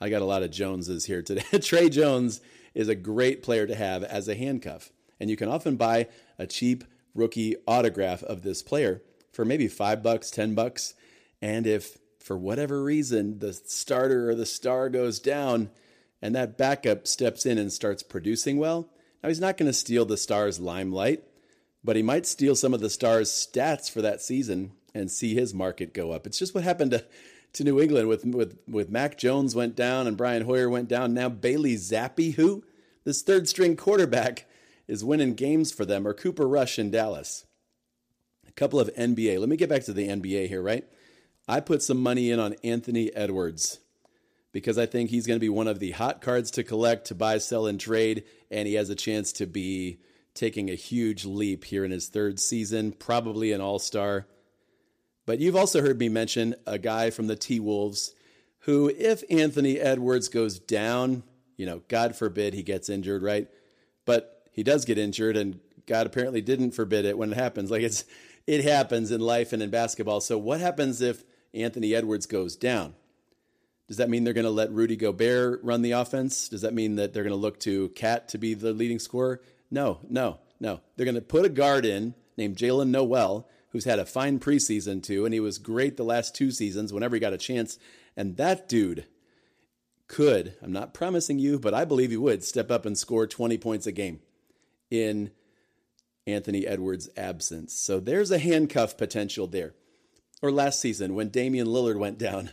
I 0.00 0.08
got 0.08 0.22
a 0.22 0.24
lot 0.24 0.42
of 0.42 0.50
Joneses 0.50 1.04
here 1.04 1.22
today. 1.22 1.44
Tre 1.60 1.88
Jones 1.88 2.40
is 2.74 2.88
a 2.88 2.96
great 2.96 3.44
player 3.44 3.64
to 3.64 3.76
have 3.76 4.02
as 4.02 4.26
a 4.26 4.34
handcuff. 4.34 4.90
And 5.20 5.30
you 5.30 5.36
can 5.36 5.48
often 5.48 5.76
buy 5.76 6.08
a 6.36 6.48
cheap 6.48 6.82
rookie 7.14 7.54
autograph 7.64 8.24
of 8.24 8.42
this 8.42 8.60
player 8.60 9.00
for 9.30 9.44
maybe 9.44 9.68
five 9.68 10.02
bucks, 10.02 10.32
10 10.32 10.56
bucks. 10.56 10.94
And 11.40 11.64
if 11.64 11.96
for 12.18 12.36
whatever 12.36 12.82
reason 12.82 13.38
the 13.38 13.52
starter 13.52 14.28
or 14.28 14.34
the 14.34 14.46
star 14.46 14.88
goes 14.88 15.20
down 15.20 15.70
and 16.20 16.34
that 16.34 16.58
backup 16.58 17.06
steps 17.06 17.46
in 17.46 17.56
and 17.56 17.72
starts 17.72 18.02
producing 18.02 18.56
well, 18.56 18.88
now 19.22 19.28
he's 19.28 19.40
not 19.40 19.58
going 19.58 19.70
to 19.70 19.72
steal 19.72 20.04
the 20.04 20.16
star's 20.16 20.58
limelight, 20.58 21.22
but 21.84 21.94
he 21.94 22.02
might 22.02 22.26
steal 22.26 22.56
some 22.56 22.74
of 22.74 22.80
the 22.80 22.90
star's 22.90 23.30
stats 23.30 23.88
for 23.88 24.02
that 24.02 24.20
season 24.20 24.72
and 24.94 25.10
see 25.10 25.34
his 25.34 25.54
market 25.54 25.94
go 25.94 26.12
up. 26.12 26.26
It's 26.26 26.38
just 26.38 26.54
what 26.54 26.64
happened 26.64 26.92
to, 26.92 27.04
to 27.54 27.64
New 27.64 27.80
England 27.80 28.08
with, 28.08 28.24
with, 28.24 28.58
with 28.68 28.90
Mac 28.90 29.18
Jones 29.18 29.54
went 29.54 29.76
down 29.76 30.06
and 30.06 30.16
Brian 30.16 30.44
Hoyer 30.44 30.68
went 30.68 30.88
down. 30.88 31.14
Now 31.14 31.28
Bailey 31.28 31.74
Zappe, 31.76 32.34
who 32.34 32.64
this 33.04 33.22
third 33.22 33.48
string 33.48 33.76
quarterback 33.76 34.46
is 34.86 35.04
winning 35.04 35.34
games 35.34 35.70
for 35.70 35.84
them, 35.84 36.06
or 36.06 36.14
Cooper 36.14 36.48
Rush 36.48 36.78
in 36.78 36.90
Dallas. 36.90 37.46
A 38.46 38.52
couple 38.52 38.80
of 38.80 38.92
NBA. 38.94 39.38
Let 39.38 39.48
me 39.48 39.56
get 39.56 39.68
back 39.68 39.84
to 39.84 39.92
the 39.92 40.08
NBA 40.08 40.48
here, 40.48 40.62
right? 40.62 40.84
I 41.46 41.60
put 41.60 41.82
some 41.82 42.02
money 42.02 42.30
in 42.30 42.40
on 42.40 42.56
Anthony 42.64 43.14
Edwards 43.14 43.80
because 44.52 44.78
I 44.78 44.86
think 44.86 45.10
he's 45.10 45.26
going 45.26 45.36
to 45.36 45.44
be 45.44 45.48
one 45.48 45.68
of 45.68 45.78
the 45.78 45.92
hot 45.92 46.20
cards 46.20 46.50
to 46.52 46.64
collect, 46.64 47.06
to 47.06 47.14
buy, 47.14 47.38
sell, 47.38 47.66
and 47.66 47.78
trade, 47.78 48.24
and 48.50 48.66
he 48.66 48.74
has 48.74 48.90
a 48.90 48.94
chance 48.94 49.32
to 49.34 49.46
be 49.46 50.00
taking 50.34 50.70
a 50.70 50.74
huge 50.74 51.24
leap 51.24 51.64
here 51.64 51.84
in 51.84 51.90
his 51.90 52.08
third 52.08 52.40
season, 52.40 52.92
probably 52.92 53.52
an 53.52 53.60
all 53.60 53.78
star. 53.78 54.26
But 55.28 55.40
you've 55.40 55.56
also 55.56 55.82
heard 55.82 55.98
me 55.98 56.08
mention 56.08 56.54
a 56.66 56.78
guy 56.78 57.10
from 57.10 57.26
the 57.26 57.36
T 57.36 57.60
Wolves 57.60 58.14
who, 58.60 58.88
if 58.88 59.22
Anthony 59.28 59.78
Edwards 59.78 60.30
goes 60.30 60.58
down, 60.58 61.22
you 61.58 61.66
know, 61.66 61.82
God 61.88 62.16
forbid 62.16 62.54
he 62.54 62.62
gets 62.62 62.88
injured, 62.88 63.22
right? 63.22 63.46
But 64.06 64.48
he 64.52 64.62
does 64.62 64.86
get 64.86 64.96
injured, 64.96 65.36
and 65.36 65.60
God 65.84 66.06
apparently 66.06 66.40
didn't 66.40 66.70
forbid 66.70 67.04
it 67.04 67.18
when 67.18 67.30
it 67.30 67.36
happens. 67.36 67.70
Like 67.70 67.82
it's, 67.82 68.06
it 68.46 68.64
happens 68.64 69.10
in 69.10 69.20
life 69.20 69.52
and 69.52 69.62
in 69.62 69.68
basketball. 69.68 70.22
So 70.22 70.38
what 70.38 70.60
happens 70.60 71.02
if 71.02 71.22
Anthony 71.52 71.94
Edwards 71.94 72.24
goes 72.24 72.56
down? 72.56 72.94
Does 73.86 73.98
that 73.98 74.08
mean 74.08 74.24
they're 74.24 74.32
going 74.32 74.44
to 74.44 74.50
let 74.50 74.72
Rudy 74.72 74.96
Gobert 74.96 75.62
run 75.62 75.82
the 75.82 75.92
offense? 75.92 76.48
Does 76.48 76.62
that 76.62 76.72
mean 76.72 76.96
that 76.96 77.12
they're 77.12 77.22
going 77.22 77.36
to 77.36 77.36
look 77.36 77.60
to 77.60 77.90
Cat 77.90 78.28
to 78.30 78.38
be 78.38 78.54
the 78.54 78.72
leading 78.72 78.98
scorer? 78.98 79.42
No, 79.70 79.98
no, 80.08 80.38
no. 80.58 80.80
They're 80.96 81.04
going 81.04 81.16
to 81.16 81.20
put 81.20 81.44
a 81.44 81.50
guard 81.50 81.84
in 81.84 82.14
named 82.38 82.56
Jaylen 82.56 82.88
Nowell 82.88 83.46
who's 83.70 83.84
had 83.84 83.98
a 83.98 84.06
fine 84.06 84.38
preseason 84.38 85.02
too, 85.02 85.24
and 85.24 85.34
he 85.34 85.40
was 85.40 85.58
great 85.58 85.96
the 85.96 86.04
last 86.04 86.34
two 86.34 86.50
seasons 86.50 86.92
whenever 86.92 87.16
he 87.16 87.20
got 87.20 87.32
a 87.32 87.38
chance. 87.38 87.78
And 88.16 88.36
that 88.36 88.68
dude 88.68 89.06
could, 90.08 90.54
I'm 90.62 90.72
not 90.72 90.94
promising 90.94 91.38
you, 91.38 91.58
but 91.58 91.74
I 91.74 91.84
believe 91.84 92.10
he 92.10 92.16
would 92.16 92.42
step 92.42 92.70
up 92.70 92.86
and 92.86 92.96
score 92.96 93.26
20 93.26 93.58
points 93.58 93.86
a 93.86 93.92
game 93.92 94.20
in 94.90 95.30
Anthony 96.26 96.66
Edwards' 96.66 97.08
absence. 97.16 97.74
So 97.74 98.00
there's 98.00 98.30
a 98.30 98.38
handcuff 98.38 98.96
potential 98.96 99.46
there. 99.46 99.74
Or 100.40 100.50
last 100.50 100.80
season 100.80 101.14
when 101.14 101.28
Damian 101.28 101.66
Lillard 101.66 101.98
went 101.98 102.18
down 102.18 102.52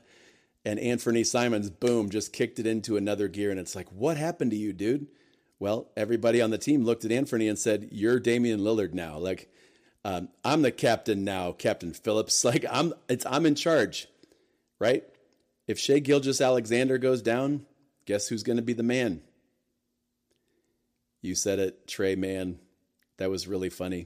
and 0.65 0.79
Anthony 0.79 1.23
Simons, 1.23 1.69
boom, 1.69 2.09
just 2.09 2.33
kicked 2.33 2.59
it 2.59 2.65
into 2.65 2.97
another 2.97 3.27
gear. 3.27 3.51
And 3.51 3.59
it's 3.59 3.75
like, 3.75 3.91
what 3.91 4.17
happened 4.17 4.51
to 4.51 4.57
you, 4.57 4.73
dude? 4.73 5.07
Well, 5.59 5.91
everybody 5.95 6.41
on 6.41 6.49
the 6.49 6.57
team 6.57 6.83
looked 6.83 7.05
at 7.05 7.11
Anthony 7.11 7.47
and 7.47 7.57
said, 7.57 7.89
You're 7.91 8.19
Damian 8.19 8.59
Lillard 8.59 8.93
now. 8.93 9.17
Like, 9.17 9.49
um, 10.05 10.29
I'm 10.43 10.61
the 10.61 10.71
captain 10.71 11.23
now, 11.23 11.51
Captain 11.51 11.91
Phillips. 11.91 12.43
Like 12.45 12.63
I'm, 12.69 12.93
it's 13.09 13.25
I'm 13.25 13.47
in 13.47 13.55
charge, 13.55 14.07
right? 14.79 15.03
If 15.67 15.79
Shai 15.79 15.97
Gilgeous-Alexander 15.97 16.99
goes 16.99 17.23
down, 17.23 17.65
guess 18.05 18.27
who's 18.27 18.43
going 18.43 18.57
to 18.57 18.63
be 18.63 18.73
the 18.73 18.83
man? 18.83 19.21
You 21.23 21.33
said 21.33 21.57
it, 21.57 21.87
Trey. 21.87 22.15
Man, 22.15 22.59
that 23.17 23.31
was 23.31 23.47
really 23.47 23.71
funny. 23.71 24.05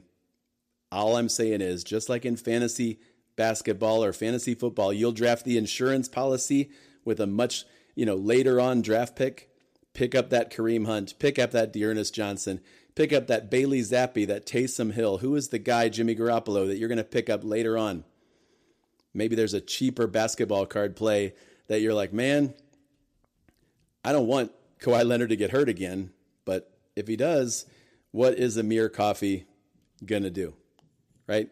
All 0.89 1.17
I'm 1.17 1.27
saying 1.27 1.59
is, 1.59 1.83
just 1.83 2.07
like 2.07 2.25
in 2.25 2.37
fantasy 2.37 3.01
basketball 3.35 4.01
or 4.01 4.13
fantasy 4.13 4.55
football, 4.55 4.93
you'll 4.93 5.11
draft 5.11 5.43
the 5.43 5.57
insurance 5.57 6.07
policy 6.07 6.71
with 7.03 7.19
a 7.19 7.27
much, 7.27 7.65
you 7.95 8.05
know, 8.05 8.15
later 8.15 8.61
on 8.61 8.81
draft 8.81 9.17
pick. 9.17 9.49
Pick 9.93 10.15
up 10.15 10.29
that 10.29 10.49
Kareem 10.49 10.85
Hunt, 10.85 11.19
pick 11.19 11.37
up 11.37 11.51
that 11.51 11.73
D'Ernest 11.73 12.15
Johnson, 12.15 12.61
pick 12.99 13.13
up 13.13 13.27
that 13.27 13.49
Bailey 13.49 13.79
Zappe, 13.79 14.27
that 14.27 14.45
Taysom 14.45 14.91
Hill. 14.91 15.19
Who 15.19 15.37
is 15.37 15.47
the 15.47 15.57
guy, 15.57 15.87
Jimmy 15.87 16.17
Garoppolo, 16.17 16.67
that 16.67 16.75
you're 16.75 16.89
going 16.89 16.97
to 16.97 17.05
pick 17.05 17.29
up 17.29 17.45
later 17.45 17.77
on? 17.77 18.03
Maybe 19.13 19.37
there's 19.37 19.53
a 19.53 19.61
cheaper 19.61 20.05
basketball 20.05 20.65
card 20.65 20.97
play 20.97 21.33
that 21.69 21.79
you're 21.79 21.93
like, 21.93 22.11
man, 22.11 22.53
I 24.03 24.11
don't 24.11 24.27
want 24.27 24.51
Kawhi 24.81 25.05
Leonard 25.05 25.29
to 25.29 25.37
get 25.37 25.51
hurt 25.51 25.69
again, 25.69 26.11
but 26.43 26.77
if 26.97 27.07
he 27.07 27.15
does, 27.15 27.65
what 28.11 28.33
is 28.33 28.57
Amir 28.57 28.89
Coffey 28.89 29.45
going 30.05 30.23
to 30.23 30.29
do? 30.29 30.55
Right? 31.25 31.49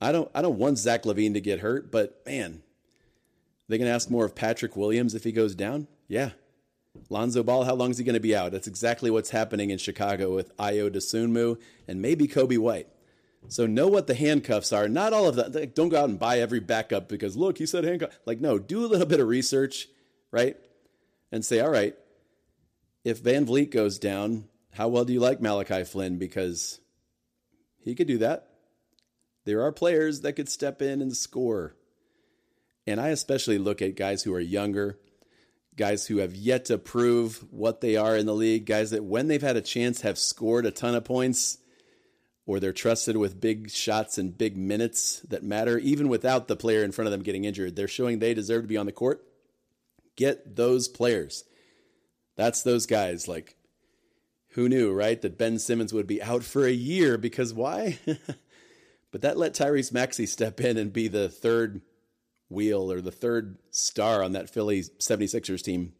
I 0.00 0.10
don't 0.10 0.28
I 0.34 0.42
don't 0.42 0.58
want 0.58 0.78
Zach 0.78 1.04
LaVine 1.04 1.34
to 1.34 1.40
get 1.40 1.60
hurt, 1.60 1.92
but 1.92 2.22
man, 2.26 2.62
they're 3.68 3.78
going 3.78 3.88
to 3.88 3.94
ask 3.94 4.10
more 4.10 4.24
of 4.24 4.34
Patrick 4.34 4.74
Williams 4.74 5.14
if 5.14 5.22
he 5.22 5.30
goes 5.30 5.54
down? 5.54 5.86
Yeah, 6.08 6.30
Lonzo 7.08 7.42
Ball, 7.42 7.64
how 7.64 7.74
long 7.74 7.90
is 7.90 7.98
he 7.98 8.04
going 8.04 8.14
to 8.14 8.20
be 8.20 8.36
out? 8.36 8.52
That's 8.52 8.66
exactly 8.66 9.10
what's 9.10 9.30
happening 9.30 9.70
in 9.70 9.78
Chicago 9.78 10.34
with 10.34 10.56
Ayo 10.56 10.90
Dosunmu 10.90 11.60
and 11.88 12.02
maybe 12.02 12.26
Coby 12.28 12.58
White. 12.58 12.88
So 13.48 13.66
know 13.66 13.88
what 13.88 14.06
the 14.06 14.14
handcuffs 14.14 14.72
are. 14.72 14.88
Not 14.88 15.12
all 15.12 15.26
of 15.26 15.36
that. 15.36 15.74
Don't 15.74 15.88
go 15.88 16.00
out 16.00 16.08
and 16.08 16.18
buy 16.18 16.38
every 16.38 16.60
backup 16.60 17.08
because 17.08 17.36
look, 17.36 17.58
he 17.58 17.66
said 17.66 17.84
handcuff. 17.84 18.18
Like 18.26 18.40
no, 18.40 18.58
do 18.58 18.84
a 18.84 18.86
little 18.86 19.06
bit 19.06 19.20
of 19.20 19.28
research, 19.28 19.88
right? 20.30 20.56
And 21.32 21.44
say, 21.44 21.60
all 21.60 21.70
right, 21.70 21.94
if 23.04 23.22
VanVleet 23.22 23.70
goes 23.70 23.98
down, 23.98 24.48
how 24.72 24.88
well 24.88 25.04
do 25.04 25.12
you 25.12 25.20
like 25.20 25.40
Malachi 25.40 25.84
Flynn? 25.84 26.18
Because 26.18 26.80
he 27.82 27.94
could 27.94 28.06
do 28.06 28.18
that. 28.18 28.48
There 29.46 29.62
are 29.62 29.72
players 29.72 30.20
that 30.20 30.34
could 30.34 30.48
step 30.48 30.82
in 30.82 31.00
and 31.00 31.16
score. 31.16 31.76
And 32.86 33.00
I 33.00 33.08
especially 33.08 33.58
look 33.58 33.80
at 33.80 33.96
guys 33.96 34.22
who 34.22 34.34
are 34.34 34.40
younger 34.40 34.98
guys 35.80 36.06
who 36.06 36.18
have 36.18 36.34
yet 36.34 36.66
to 36.66 36.76
prove 36.76 37.42
what 37.50 37.80
they 37.80 37.96
are 37.96 38.14
in 38.14 38.26
the 38.26 38.34
league, 38.34 38.66
guys 38.66 38.90
that 38.90 39.02
when 39.02 39.28
they've 39.28 39.40
had 39.40 39.56
a 39.56 39.62
chance 39.62 40.02
have 40.02 40.18
scored 40.18 40.66
a 40.66 40.70
ton 40.70 40.94
of 40.94 41.02
points 41.04 41.56
or 42.44 42.60
they're 42.60 42.70
trusted 42.70 43.16
with 43.16 43.40
big 43.40 43.70
shots 43.70 44.18
and 44.18 44.36
big 44.36 44.58
minutes 44.58 45.20
that 45.20 45.42
matter, 45.42 45.78
even 45.78 46.10
without 46.10 46.48
the 46.48 46.54
player 46.54 46.84
in 46.84 46.92
front 46.92 47.06
of 47.06 47.12
them 47.12 47.22
getting 47.22 47.46
injured. 47.46 47.76
They're 47.76 47.88
showing 47.88 48.18
they 48.18 48.34
deserve 48.34 48.64
to 48.64 48.68
be 48.68 48.76
on 48.76 48.84
the 48.84 48.92
court. 48.92 49.24
Get 50.16 50.54
those 50.54 50.86
players. 50.86 51.44
That's 52.36 52.62
those 52.62 52.84
guys. 52.84 53.26
Like, 53.26 53.56
who 54.50 54.68
knew, 54.68 54.92
right? 54.92 55.18
That 55.22 55.38
Ben 55.38 55.58
Simmons 55.58 55.94
would 55.94 56.06
be 56.06 56.22
out 56.22 56.44
for 56.44 56.66
a 56.66 56.70
year 56.72 57.16
because 57.16 57.54
why? 57.54 57.98
but 59.10 59.22
that 59.22 59.38
let 59.38 59.54
Tyrese 59.54 59.94
Maxey 59.94 60.26
step 60.26 60.60
in 60.60 60.76
and 60.76 60.92
be 60.92 61.08
the 61.08 61.30
third 61.30 61.80
wheel 62.50 62.92
or 62.92 63.00
the 63.00 63.12
third 63.12 63.56
star 63.70 64.22
on 64.22 64.32
that 64.32 64.50
Philly 64.50 64.82
76ers 64.82 65.62
team. 65.62 65.94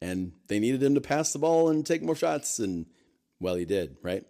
And 0.00 0.32
they 0.48 0.58
needed 0.58 0.82
him 0.82 0.94
to 0.96 1.00
pass 1.00 1.32
the 1.32 1.38
ball 1.38 1.68
and 1.68 1.86
take 1.86 2.02
more 2.02 2.16
shots. 2.16 2.58
And, 2.58 2.86
well, 3.38 3.54
he 3.54 3.64
did, 3.64 3.96
right? 4.02 4.24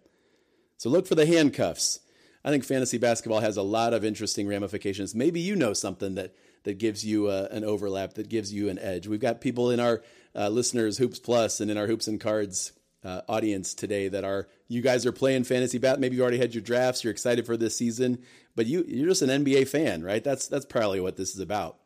So 0.77 0.89
look 0.89 1.07
for 1.07 1.15
the 1.15 1.25
handcuffs. 1.25 1.99
I 2.43 2.51
think 2.51 2.63
fantasy 2.63 2.99
basketball 2.99 3.39
has 3.39 3.57
a 3.57 3.63
lot 3.63 3.93
of 3.93 4.05
interesting 4.05 4.47
ramifications. 4.47 5.15
Maybe 5.15 5.39
you 5.39 5.55
know 5.55 5.73
something 5.73 6.15
that, 6.15 6.35
that 6.63 6.77
gives 6.77 7.03
you 7.03 7.27
uh, 7.27 7.47
an 7.49 7.63
overlap, 7.63 8.13
that 8.13 8.29
gives 8.29 8.53
you 8.53 8.69
an 8.69 8.77
edge. 8.77 9.07
We've 9.07 9.19
got 9.19 9.41
people 9.41 9.71
in 9.71 9.79
our 9.79 10.03
uh, 10.35 10.49
listeners, 10.49 10.97
Hoops 10.97 11.19
Plus, 11.19 11.59
and 11.59 11.71
in 11.71 11.77
our 11.77 11.87
Hoops 11.87 12.07
and 12.07 12.21
Cards 12.21 12.73
uh, 13.03 13.21
audience 13.27 13.73
today 13.73 14.09
that 14.09 14.23
are 14.23 14.47
you 14.67 14.81
guys 14.81 15.05
are 15.05 15.11
playing 15.11 15.43
fantasy 15.43 15.77
bat. 15.77 15.99
Maybe 15.99 16.15
you 16.15 16.21
already 16.21 16.39
had 16.39 16.53
your 16.53 16.63
drafts. 16.63 17.03
You're 17.03 17.11
excited 17.11 17.45
for 17.45 17.57
this 17.57 17.77
season, 17.77 18.19
but 18.55 18.65
you 18.65 18.83
you're 18.87 19.09
just 19.09 19.21
an 19.21 19.43
NBA 19.43 19.67
fan, 19.67 20.03
right? 20.03 20.23
That's 20.23 20.47
that's 20.47 20.65
probably 20.65 20.99
what 20.99 21.17
this 21.17 21.33
is 21.33 21.39
about. 21.39 21.77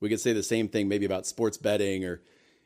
We 0.00 0.08
could 0.08 0.20
say 0.20 0.32
the 0.32 0.42
same 0.42 0.68
thing 0.68 0.88
maybe 0.88 1.06
about 1.06 1.26
sports 1.26 1.56
betting 1.56 2.04
or 2.04 2.22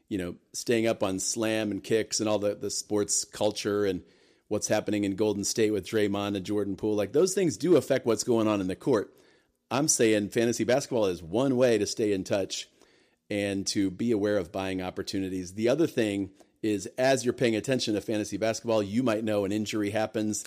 you 0.09 0.19
know 0.19 0.37
staying 0.53 0.87
up 0.87 1.03
on 1.03 1.19
slam 1.19 1.71
and 1.71 1.83
kicks 1.83 2.21
and 2.21 2.29
all 2.29 2.39
the 2.39 2.55
the 2.55 2.71
sports 2.71 3.25
culture 3.25 3.85
and 3.85 4.03
what's 4.49 4.69
happening 4.69 5.05
in 5.05 5.17
Golden 5.17 5.45
State 5.45 5.73
with 5.73 5.87
Draymond 5.87 6.37
and 6.37 6.45
Jordan 6.45 6.77
Poole. 6.77 6.95
Like 6.95 7.13
those 7.13 7.35
things 7.35 7.57
do 7.57 7.77
affect 7.77 8.07
what's 8.07 8.25
going 8.25 8.47
on 8.47 8.61
in 8.61 8.67
the 8.67 8.77
court. 8.77 9.15
I'm 9.71 9.89
saying 9.89 10.29
fantasy 10.29 10.65
basketball 10.65 11.07
is 11.07 11.23
one 11.23 11.57
way 11.57 11.79
to 11.79 11.87
stay 11.87 12.13
in 12.13 12.23
touch 12.23 12.69
and 13.31 13.67
to 13.69 13.91
be 13.91 14.13
aware 14.13 14.37
of 14.37 14.53
buying 14.53 14.83
opportunities. 14.83 15.55
The 15.55 15.71
other 15.71 15.87
thing 15.87 16.31
is 16.65 16.87
as 16.97 17.25
you're 17.25 17.35
paying 17.35 17.55
attention 17.55 17.93
to 17.93 18.01
fantasy 18.01 18.39
basketball, 18.39 18.83
you 18.83 19.03
might 19.03 19.23
know 19.23 19.45
an 19.45 19.53
injury 19.53 19.91
happens 19.91 20.45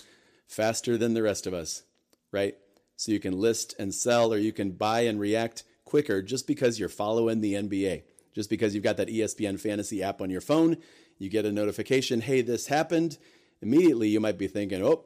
faster 0.48 0.98
than 0.98 1.14
the 1.14 1.22
rest 1.22 1.46
of 1.46 1.54
us, 1.54 1.84
right? 2.32 2.58
So 2.96 3.12
you 3.12 3.20
can 3.20 3.40
list 3.40 3.76
and 3.78 3.94
sell 3.94 4.34
or 4.34 4.38
you 4.40 4.52
can 4.52 4.72
buy 4.72 5.02
and 5.02 5.20
react 5.20 5.64
quicker 5.86 6.24
just 6.24 6.48
because 6.48 6.80
you're 6.80 6.90
following 6.90 7.42
the 7.42 7.54
NBA. 7.54 8.02
Just 8.34 8.50
because 8.50 8.74
you've 8.74 8.84
got 8.84 8.98
that 8.98 9.10
ESPN 9.10 9.60
fantasy 9.60 10.02
app 10.02 10.20
on 10.20 10.32
your 10.32 10.42
phone, 10.42 10.78
you 11.20 11.30
get 11.30 11.46
a 11.46 11.52
notification, 11.52 12.22
hey, 12.22 12.42
this 12.42 12.66
happened. 12.66 13.20
Immediately 13.62 14.10
you 14.10 14.20
might 14.20 14.40
be 14.40 14.48
thinking, 14.48 14.84
oh, 14.84 15.06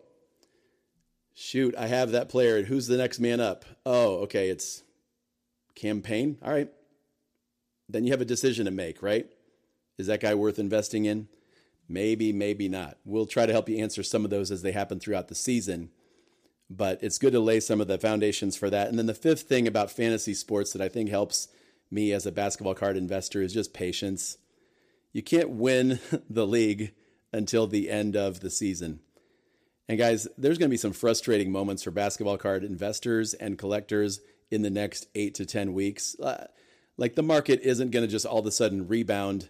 shoot, 1.34 1.76
I 1.78 1.88
have 1.88 2.12
that 2.12 2.30
player. 2.30 2.64
Who's 2.64 2.88
the 2.88 2.98
next 2.98 3.20
man 3.20 3.42
up? 3.42 3.66
Oh, 3.86 4.20
okay, 4.20 4.50
it's 4.50 4.84
campaign. 5.76 6.38
All 6.42 6.54
right. 6.54 6.70
Then 7.90 8.06
you 8.06 8.12
have 8.12 8.22
a 8.22 8.26
decision 8.26 8.64
to 8.66 8.72
make, 8.72 9.04
right? 9.04 9.30
Is 9.98 10.08
that 10.08 10.22
guy 10.22 10.34
worth 10.36 10.60
investing 10.60 11.06
in? 11.06 11.28
Maybe, 11.88 12.32
maybe 12.32 12.70
not. 12.70 12.98
We'll 13.04 13.26
try 13.26 13.46
to 13.46 13.52
help 13.52 13.68
you 13.68 13.78
answer 13.78 14.04
some 14.04 14.24
of 14.24 14.32
those 14.32 14.50
as 14.52 14.62
they 14.62 14.72
happen 14.72 15.00
throughout 15.00 15.28
the 15.28 15.36
season. 15.36 15.90
But 16.70 17.04
it's 17.04 17.18
good 17.18 17.34
to 17.34 17.40
lay 17.40 17.60
some 17.60 17.82
of 17.82 17.88
the 17.88 17.98
foundations 17.98 18.56
for 18.56 18.70
that. 18.70 18.88
And 18.88 18.98
then 18.98 19.08
the 19.08 19.14
fifth 19.14 19.42
thing 19.42 19.68
about 19.68 19.92
fantasy 19.92 20.34
sports 20.34 20.72
that 20.72 20.82
I 20.82 20.88
think 20.88 21.10
helps 21.10 21.50
me 21.92 22.14
as 22.14 22.26
a 22.26 22.32
basketball 22.32 22.76
card 22.76 22.96
investor 22.96 23.42
is 23.42 23.54
just 23.54 23.74
patience. 23.74 24.38
You 25.12 25.22
can't 25.22 25.50
win 25.50 26.00
the 26.30 26.48
league 26.48 26.94
until 27.34 27.68
the 27.68 27.90
end 27.90 28.16
of 28.16 28.40
the 28.40 28.50
season. 28.50 29.02
And 29.90 29.98
guys, 29.98 30.28
there's 30.38 30.58
going 30.58 30.70
to 30.70 30.74
be 30.74 30.78
some 30.78 30.94
frustrating 30.94 31.52
moments 31.52 31.84
for 31.84 31.92
basketball 31.92 32.38
card 32.38 32.64
investors 32.64 33.34
and 33.34 33.58
collectors 33.58 34.22
in 34.50 34.62
the 34.62 34.70
next 34.70 35.08
eight 35.16 35.36
to 35.36 35.46
10 35.46 35.74
weeks. 35.74 36.18
Uh, 36.18 36.48
like 36.96 37.16
the 37.16 37.24
market 37.24 37.60
isn't 37.62 37.92
going 37.92 38.06
to 38.06 38.12
just 38.12 38.26
all 38.26 38.40
of 38.40 38.46
a 38.46 38.52
sudden 38.52 38.88
rebound 38.88 39.50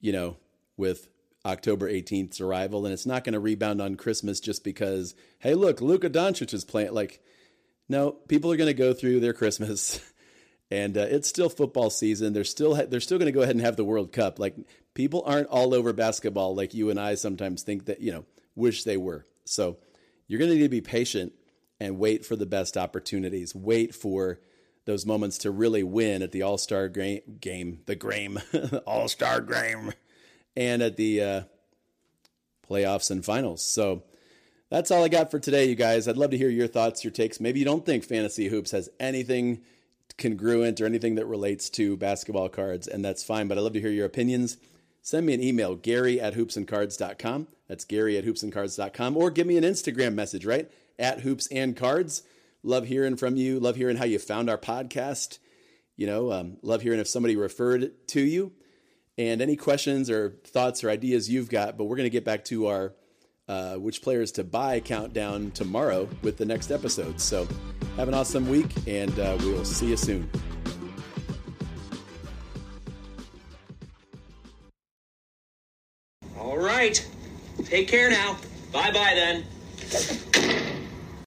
you 0.00 0.12
know, 0.12 0.36
with 0.76 1.08
October 1.44 1.90
18th's 1.90 2.40
arrival, 2.40 2.84
and 2.84 2.92
it's 2.92 3.06
not 3.06 3.24
going 3.24 3.32
to 3.32 3.40
rebound 3.40 3.80
on 3.80 3.96
Christmas 3.96 4.40
just 4.40 4.64
because, 4.64 5.14
hey, 5.38 5.54
look, 5.54 5.80
Luka 5.80 6.10
Doncic 6.10 6.52
is 6.52 6.64
playing. 6.64 6.92
Like, 6.92 7.20
no, 7.88 8.12
people 8.12 8.52
are 8.52 8.56
going 8.56 8.68
to 8.68 8.74
go 8.74 8.92
through 8.92 9.20
their 9.20 9.32
Christmas, 9.32 10.00
and 10.70 10.96
uh, 10.96 11.06
it's 11.08 11.28
still 11.28 11.48
football 11.48 11.90
season. 11.90 12.32
They're 12.32 12.44
still 12.44 12.74
ha- 12.74 12.86
they're 12.88 13.00
still 13.00 13.18
going 13.18 13.26
to 13.26 13.32
go 13.32 13.42
ahead 13.42 13.54
and 13.54 13.64
have 13.64 13.76
the 13.76 13.84
World 13.84 14.12
Cup. 14.12 14.38
Like, 14.38 14.56
people 14.94 15.22
aren't 15.26 15.48
all 15.48 15.74
over 15.74 15.92
basketball 15.92 16.54
like 16.54 16.74
you 16.74 16.90
and 16.90 17.00
I 17.00 17.14
sometimes 17.14 17.62
think 17.62 17.86
that 17.86 18.00
you 18.00 18.12
know 18.12 18.24
wish 18.54 18.84
they 18.84 18.96
were. 18.96 19.26
So, 19.44 19.78
you're 20.26 20.38
going 20.38 20.50
to 20.50 20.56
need 20.56 20.62
to 20.62 20.68
be 20.68 20.80
patient 20.80 21.32
and 21.80 21.98
wait 21.98 22.26
for 22.26 22.36
the 22.36 22.46
best 22.46 22.76
opportunities. 22.76 23.54
Wait 23.54 23.94
for 23.94 24.40
those 24.88 25.04
moments 25.04 25.36
to 25.36 25.50
really 25.50 25.82
win 25.82 26.22
at 26.22 26.32
the 26.32 26.40
All 26.40 26.56
Star 26.56 26.88
game, 26.88 27.80
the 27.84 27.94
Grame, 27.94 28.40
All 28.86 29.06
Star 29.06 29.42
game, 29.42 29.92
and 30.56 30.82
at 30.82 30.96
the 30.96 31.22
uh, 31.22 31.42
playoffs 32.68 33.10
and 33.10 33.22
finals. 33.22 33.62
So 33.62 34.02
that's 34.70 34.90
all 34.90 35.04
I 35.04 35.08
got 35.08 35.30
for 35.30 35.38
today, 35.38 35.66
you 35.66 35.74
guys. 35.74 36.08
I'd 36.08 36.16
love 36.16 36.30
to 36.30 36.38
hear 36.38 36.48
your 36.48 36.68
thoughts, 36.68 37.04
your 37.04 37.10
takes. 37.10 37.38
Maybe 37.38 37.58
you 37.58 37.66
don't 37.66 37.84
think 37.84 38.02
fantasy 38.02 38.48
hoops 38.48 38.70
has 38.70 38.88
anything 38.98 39.60
congruent 40.16 40.80
or 40.80 40.86
anything 40.86 41.16
that 41.16 41.26
relates 41.26 41.68
to 41.70 41.98
basketball 41.98 42.48
cards, 42.48 42.88
and 42.88 43.04
that's 43.04 43.22
fine, 43.22 43.46
but 43.46 43.58
I'd 43.58 43.60
love 43.60 43.74
to 43.74 43.80
hear 43.80 43.90
your 43.90 44.06
opinions. 44.06 44.56
Send 45.02 45.26
me 45.26 45.34
an 45.34 45.42
email, 45.42 45.74
Gary 45.74 46.18
at 46.18 46.34
hoopsandcards.com. 46.34 47.46
That's 47.68 47.84
Gary 47.84 48.16
at 48.16 48.24
hoopsandcards.com. 48.24 49.18
Or 49.18 49.30
give 49.30 49.46
me 49.46 49.58
an 49.58 49.64
Instagram 49.64 50.14
message, 50.14 50.46
right? 50.46 50.70
At 50.98 51.20
hoops 51.20 51.46
and 51.48 51.76
cards. 51.76 52.22
Love 52.62 52.86
hearing 52.86 53.16
from 53.16 53.36
you. 53.36 53.60
Love 53.60 53.76
hearing 53.76 53.96
how 53.96 54.04
you 54.04 54.18
found 54.18 54.50
our 54.50 54.58
podcast. 54.58 55.38
You 55.96 56.06
know, 56.06 56.32
um, 56.32 56.58
love 56.62 56.82
hearing 56.82 57.00
if 57.00 57.08
somebody 57.08 57.36
referred 57.36 57.92
to 58.08 58.20
you 58.20 58.52
and 59.16 59.42
any 59.42 59.56
questions 59.56 60.08
or 60.08 60.30
thoughts 60.46 60.84
or 60.84 60.90
ideas 60.90 61.28
you've 61.28 61.50
got. 61.50 61.76
But 61.76 61.84
we're 61.84 61.96
going 61.96 62.06
to 62.06 62.10
get 62.10 62.24
back 62.24 62.44
to 62.46 62.66
our 62.68 62.94
uh, 63.48 63.76
which 63.76 64.02
players 64.02 64.32
to 64.32 64.44
buy 64.44 64.80
countdown 64.80 65.50
tomorrow 65.52 66.08
with 66.22 66.36
the 66.36 66.44
next 66.44 66.70
episode. 66.70 67.20
So 67.20 67.48
have 67.96 68.06
an 68.08 68.14
awesome 68.14 68.48
week, 68.48 68.70
and 68.86 69.18
uh, 69.18 69.36
we 69.40 69.52
will 69.52 69.64
see 69.64 69.88
you 69.88 69.96
soon. 69.96 70.30
All 76.38 76.58
right. 76.58 77.04
Take 77.64 77.88
care 77.88 78.10
now. 78.10 78.36
Bye 78.72 78.92
bye 78.92 79.14
then. 79.14 80.74